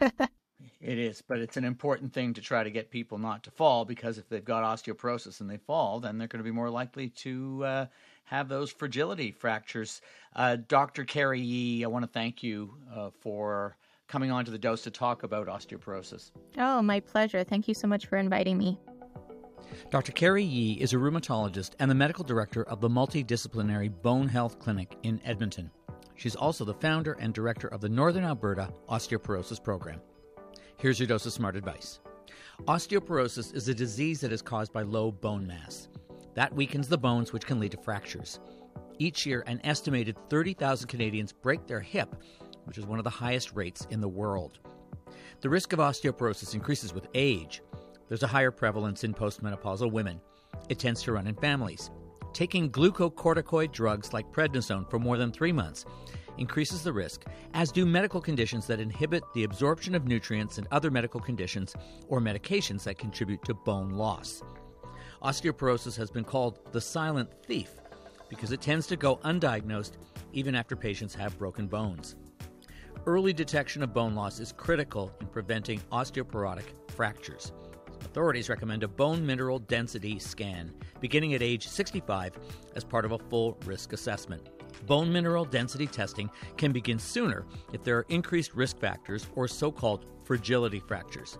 it 0.00 0.98
is, 0.98 1.22
but 1.26 1.38
it's 1.38 1.56
an 1.56 1.64
important 1.64 2.12
thing 2.12 2.32
to 2.34 2.40
try 2.40 2.62
to 2.62 2.70
get 2.70 2.90
people 2.90 3.18
not 3.18 3.42
to 3.44 3.50
fall 3.50 3.84
because 3.84 4.18
if 4.18 4.28
they've 4.28 4.44
got 4.44 4.64
osteoporosis 4.64 5.40
and 5.40 5.50
they 5.50 5.58
fall, 5.58 6.00
then 6.00 6.18
they're 6.18 6.28
going 6.28 6.42
to 6.42 6.48
be 6.48 6.54
more 6.54 6.70
likely 6.70 7.08
to 7.08 7.64
uh, 7.64 7.86
have 8.24 8.48
those 8.48 8.70
fragility 8.70 9.30
fractures. 9.30 10.00
Uh, 10.36 10.56
Dr. 10.68 11.04
Carrie 11.04 11.40
Ye, 11.40 11.84
I 11.84 11.88
want 11.88 12.04
to 12.04 12.10
thank 12.10 12.42
you 12.42 12.74
uh, 12.94 13.10
for 13.20 13.76
coming 14.08 14.30
on 14.30 14.44
to 14.44 14.50
the 14.50 14.58
dose 14.58 14.82
to 14.82 14.90
talk 14.90 15.22
about 15.22 15.46
osteoporosis. 15.46 16.32
Oh, 16.58 16.82
my 16.82 17.00
pleasure. 17.00 17.44
Thank 17.44 17.68
you 17.68 17.74
so 17.74 17.86
much 17.86 18.06
for 18.06 18.16
inviting 18.16 18.58
me. 18.58 18.78
Dr. 19.90 20.12
Carrie 20.12 20.44
Ye 20.44 20.74
is 20.74 20.92
a 20.92 20.96
rheumatologist 20.96 21.74
and 21.78 21.90
the 21.90 21.94
medical 21.94 22.24
director 22.24 22.64
of 22.64 22.80
the 22.80 22.88
multidisciplinary 22.88 23.90
Bone 24.02 24.28
Health 24.28 24.58
Clinic 24.58 24.96
in 25.02 25.20
Edmonton. 25.24 25.70
She's 26.16 26.36
also 26.36 26.64
the 26.64 26.74
founder 26.74 27.12
and 27.14 27.32
director 27.32 27.68
of 27.68 27.80
the 27.80 27.88
Northern 27.88 28.24
Alberta 28.24 28.72
Osteoporosis 28.88 29.62
Program. 29.62 30.00
Here's 30.76 30.98
your 30.98 31.06
dose 31.06 31.26
of 31.26 31.32
smart 31.32 31.56
advice. 31.56 32.00
Osteoporosis 32.66 33.54
is 33.54 33.68
a 33.68 33.74
disease 33.74 34.20
that 34.20 34.32
is 34.32 34.42
caused 34.42 34.72
by 34.72 34.82
low 34.82 35.10
bone 35.10 35.46
mass. 35.46 35.88
That 36.34 36.54
weakens 36.54 36.88
the 36.88 36.98
bones, 36.98 37.32
which 37.32 37.46
can 37.46 37.58
lead 37.58 37.72
to 37.72 37.78
fractures. 37.78 38.38
Each 38.98 39.24
year, 39.24 39.42
an 39.46 39.60
estimated 39.64 40.16
30,000 40.28 40.86
Canadians 40.88 41.32
break 41.32 41.66
their 41.66 41.80
hip, 41.80 42.14
which 42.64 42.76
is 42.76 42.86
one 42.86 42.98
of 42.98 43.04
the 43.04 43.10
highest 43.10 43.54
rates 43.54 43.86
in 43.90 44.00
the 44.00 44.08
world. 44.08 44.58
The 45.40 45.48
risk 45.48 45.72
of 45.72 45.78
osteoporosis 45.78 46.54
increases 46.54 46.92
with 46.92 47.08
age. 47.14 47.62
There's 48.10 48.24
a 48.24 48.26
higher 48.26 48.50
prevalence 48.50 49.04
in 49.04 49.14
postmenopausal 49.14 49.92
women. 49.92 50.20
It 50.68 50.80
tends 50.80 51.00
to 51.04 51.12
run 51.12 51.28
in 51.28 51.36
families. 51.36 51.92
Taking 52.32 52.68
glucocorticoid 52.68 53.70
drugs 53.70 54.12
like 54.12 54.32
prednisone 54.32 54.90
for 54.90 54.98
more 54.98 55.16
than 55.16 55.30
three 55.30 55.52
months 55.52 55.84
increases 56.36 56.82
the 56.82 56.92
risk, 56.92 57.22
as 57.54 57.70
do 57.70 57.86
medical 57.86 58.20
conditions 58.20 58.66
that 58.66 58.80
inhibit 58.80 59.22
the 59.32 59.44
absorption 59.44 59.94
of 59.94 60.08
nutrients 60.08 60.58
and 60.58 60.66
other 60.72 60.90
medical 60.90 61.20
conditions 61.20 61.76
or 62.08 62.20
medications 62.20 62.82
that 62.82 62.98
contribute 62.98 63.44
to 63.44 63.54
bone 63.54 63.90
loss. 63.90 64.42
Osteoporosis 65.22 65.96
has 65.96 66.10
been 66.10 66.24
called 66.24 66.58
the 66.72 66.80
silent 66.80 67.30
thief 67.44 67.70
because 68.28 68.50
it 68.50 68.60
tends 68.60 68.88
to 68.88 68.96
go 68.96 69.18
undiagnosed 69.18 69.92
even 70.32 70.56
after 70.56 70.74
patients 70.74 71.14
have 71.14 71.38
broken 71.38 71.68
bones. 71.68 72.16
Early 73.06 73.32
detection 73.32 73.84
of 73.84 73.94
bone 73.94 74.16
loss 74.16 74.40
is 74.40 74.50
critical 74.50 75.12
in 75.20 75.28
preventing 75.28 75.80
osteoporotic 75.92 76.64
fractures. 76.88 77.52
Authorities 78.10 78.48
recommend 78.48 78.82
a 78.82 78.88
bone 78.88 79.24
mineral 79.24 79.60
density 79.60 80.18
scan 80.18 80.74
beginning 80.98 81.34
at 81.34 81.42
age 81.42 81.68
65 81.68 82.36
as 82.74 82.82
part 82.82 83.04
of 83.04 83.12
a 83.12 83.18
full 83.20 83.56
risk 83.64 83.92
assessment. 83.92 84.48
Bone 84.86 85.12
mineral 85.12 85.44
density 85.44 85.86
testing 85.86 86.28
can 86.56 86.72
begin 86.72 86.98
sooner 86.98 87.46
if 87.72 87.84
there 87.84 87.96
are 87.96 88.06
increased 88.08 88.52
risk 88.52 88.80
factors 88.80 89.28
or 89.36 89.46
so 89.46 89.70
called 89.70 90.06
fragility 90.24 90.80
fractures. 90.80 91.38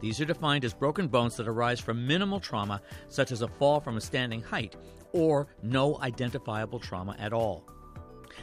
These 0.00 0.20
are 0.20 0.24
defined 0.24 0.64
as 0.64 0.74
broken 0.74 1.06
bones 1.06 1.36
that 1.36 1.46
arise 1.46 1.78
from 1.78 2.04
minimal 2.04 2.40
trauma, 2.40 2.82
such 3.08 3.30
as 3.30 3.42
a 3.42 3.48
fall 3.48 3.78
from 3.78 3.96
a 3.96 4.00
standing 4.00 4.42
height, 4.42 4.74
or 5.12 5.46
no 5.62 6.00
identifiable 6.00 6.80
trauma 6.80 7.14
at 7.20 7.32
all. 7.32 7.64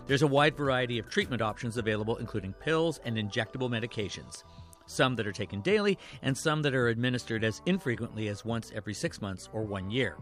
There's 0.07 0.21
a 0.21 0.27
wide 0.27 0.55
variety 0.55 0.97
of 0.97 1.09
treatment 1.09 1.41
options 1.41 1.75
available, 1.75 2.15
including 2.17 2.53
pills 2.53 3.01
and 3.03 3.17
injectable 3.17 3.69
medications 3.69 4.43
some 4.85 5.15
that 5.15 5.27
are 5.27 5.31
taken 5.31 5.61
daily, 5.61 5.97
and 6.21 6.37
some 6.37 6.61
that 6.61 6.75
are 6.75 6.87
administered 6.87 7.43
as 7.43 7.61
infrequently 7.65 8.27
as 8.27 8.45
once 8.45 8.71
every 8.75 8.93
six 8.93 9.21
months 9.21 9.49
or 9.53 9.63
one 9.63 9.89
year. 9.89 10.17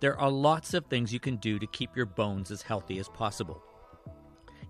There 0.00 0.18
are 0.18 0.30
lots 0.30 0.74
of 0.74 0.86
things 0.86 1.12
you 1.12 1.20
can 1.20 1.36
do 1.36 1.58
to 1.58 1.66
keep 1.68 1.96
your 1.96 2.06
bones 2.06 2.50
as 2.50 2.62
healthy 2.62 2.98
as 2.98 3.08
possible. 3.08 3.62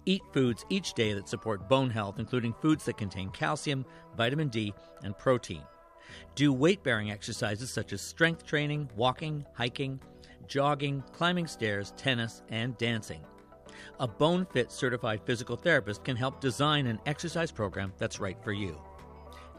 Eat 0.07 0.23
foods 0.33 0.65
each 0.71 0.95
day 0.95 1.13
that 1.13 1.29
support 1.29 1.69
bone 1.69 1.91
health, 1.91 2.19
including 2.19 2.55
foods 2.63 2.85
that 2.87 2.97
contain 2.97 3.31
calcium, 3.31 3.85
vitamin 4.17 4.49
D, 4.49 4.73
and 5.05 5.17
protein. 5.19 5.63
Do 6.35 6.53
weight 6.53 6.83
bearing 6.83 7.11
exercises 7.11 7.71
such 7.71 7.93
as 7.93 8.01
strength 8.01 8.47
training, 8.47 8.89
walking, 8.97 9.45
hiking, 9.53 10.01
jogging, 10.47 11.05
climbing 11.13 11.47
stairs, 11.47 11.93
tennis, 11.97 12.43
and 12.49 12.77
dancing. 12.79 13.21
A 14.01 14.09
Bone 14.09 14.47
Fit 14.47 14.73
certified 14.73 15.21
physical 15.25 15.57
therapist 15.57 16.05
can 16.05 16.17
help 16.17 16.41
design 16.41 16.87
an 16.87 16.99
exercise 17.05 17.53
program 17.53 17.93
that's 17.99 18.19
right 18.19 18.43
for 18.43 18.53
you. 18.53 18.81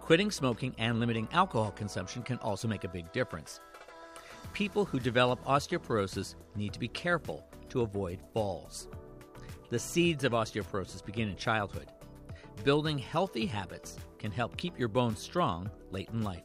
Quitting 0.09 0.31
smoking 0.31 0.73
and 0.79 0.99
limiting 0.99 1.27
alcohol 1.33 1.69
consumption 1.69 2.23
can 2.23 2.39
also 2.39 2.67
make 2.67 2.83
a 2.83 2.87
big 2.87 3.11
difference. 3.11 3.59
People 4.53 4.83
who 4.83 4.99
develop 4.99 5.39
osteoporosis 5.45 6.33
need 6.55 6.73
to 6.73 6.79
be 6.79 6.87
careful 6.87 7.45
to 7.69 7.81
avoid 7.81 8.17
falls. 8.33 8.87
The 9.69 9.77
seeds 9.77 10.23
of 10.23 10.31
osteoporosis 10.31 11.05
begin 11.05 11.29
in 11.29 11.35
childhood. 11.35 11.91
Building 12.63 12.97
healthy 12.97 13.45
habits 13.45 13.97
can 14.17 14.31
help 14.31 14.57
keep 14.57 14.79
your 14.79 14.87
bones 14.87 15.19
strong 15.19 15.69
late 15.91 16.09
in 16.09 16.23
life. 16.23 16.41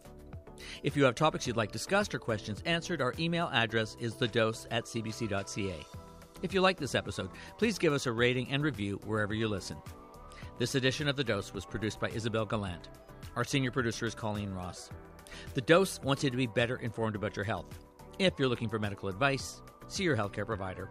If 0.83 0.95
you 0.95 1.05
have 1.05 1.15
topics 1.15 1.47
you'd 1.47 1.57
like 1.57 1.73
discussed 1.73 2.15
or 2.15 2.19
questions 2.19 2.63
answered, 2.67 3.01
our 3.01 3.15
email 3.19 3.49
address 3.51 3.97
is 3.99 4.15
thedose 4.15 4.67
at 4.73 4.85
cbc.ca. 4.85 5.87
If 6.43 6.53
you 6.53 6.61
like 6.61 6.79
this 6.79 6.95
episode, 6.95 7.31
please 7.57 7.79
give 7.79 7.95
us 7.95 8.05
a 8.05 8.13
rating 8.13 8.51
and 8.51 8.63
review 8.63 9.01
wherever 9.07 9.33
you 9.33 9.49
listen. 9.49 9.79
This 10.59 10.75
edition 10.75 11.09
of 11.09 11.17
The 11.17 11.25
Dose 11.25 11.55
was 11.55 11.65
produced 11.65 11.99
by 11.99 12.11
Isabel 12.11 12.45
Gallant. 12.45 12.91
Our 13.37 13.45
senior 13.45 13.71
producer 13.71 14.07
is 14.07 14.15
Colleen 14.15 14.53
Ross. 14.53 14.91
The 15.55 15.61
Dose 15.61 16.01
wants 16.03 16.23
you 16.23 16.31
to 16.31 16.37
be 16.37 16.47
better 16.47 16.77
informed 16.77 17.17
about 17.17 17.35
your 17.35 17.45
health. 17.45 17.67
If 18.19 18.35
you're 18.39 18.49
looking 18.49 18.69
for 18.69 18.79
medical 18.79 19.09
advice, 19.09 19.61
see 19.89 20.05
your 20.05 20.17
healthcare 20.17 20.47
provider. 20.47 20.89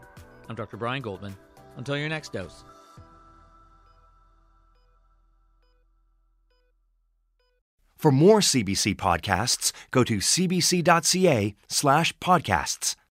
I'm 0.50 0.56
Dr. 0.56 0.76
Brian 0.76 1.02
Goldman. 1.02 1.36
Until 1.78 1.98
your 1.98 2.10
next 2.10 2.34
dose. 2.34 2.66
For 7.98 8.12
more 8.12 8.42
CBC 8.42 8.96
podcasts, 8.96 9.72
go 9.92 10.04
to 10.04 10.18
cbc.ca 10.18 11.56
slash 11.70 12.14
podcasts. 12.18 12.96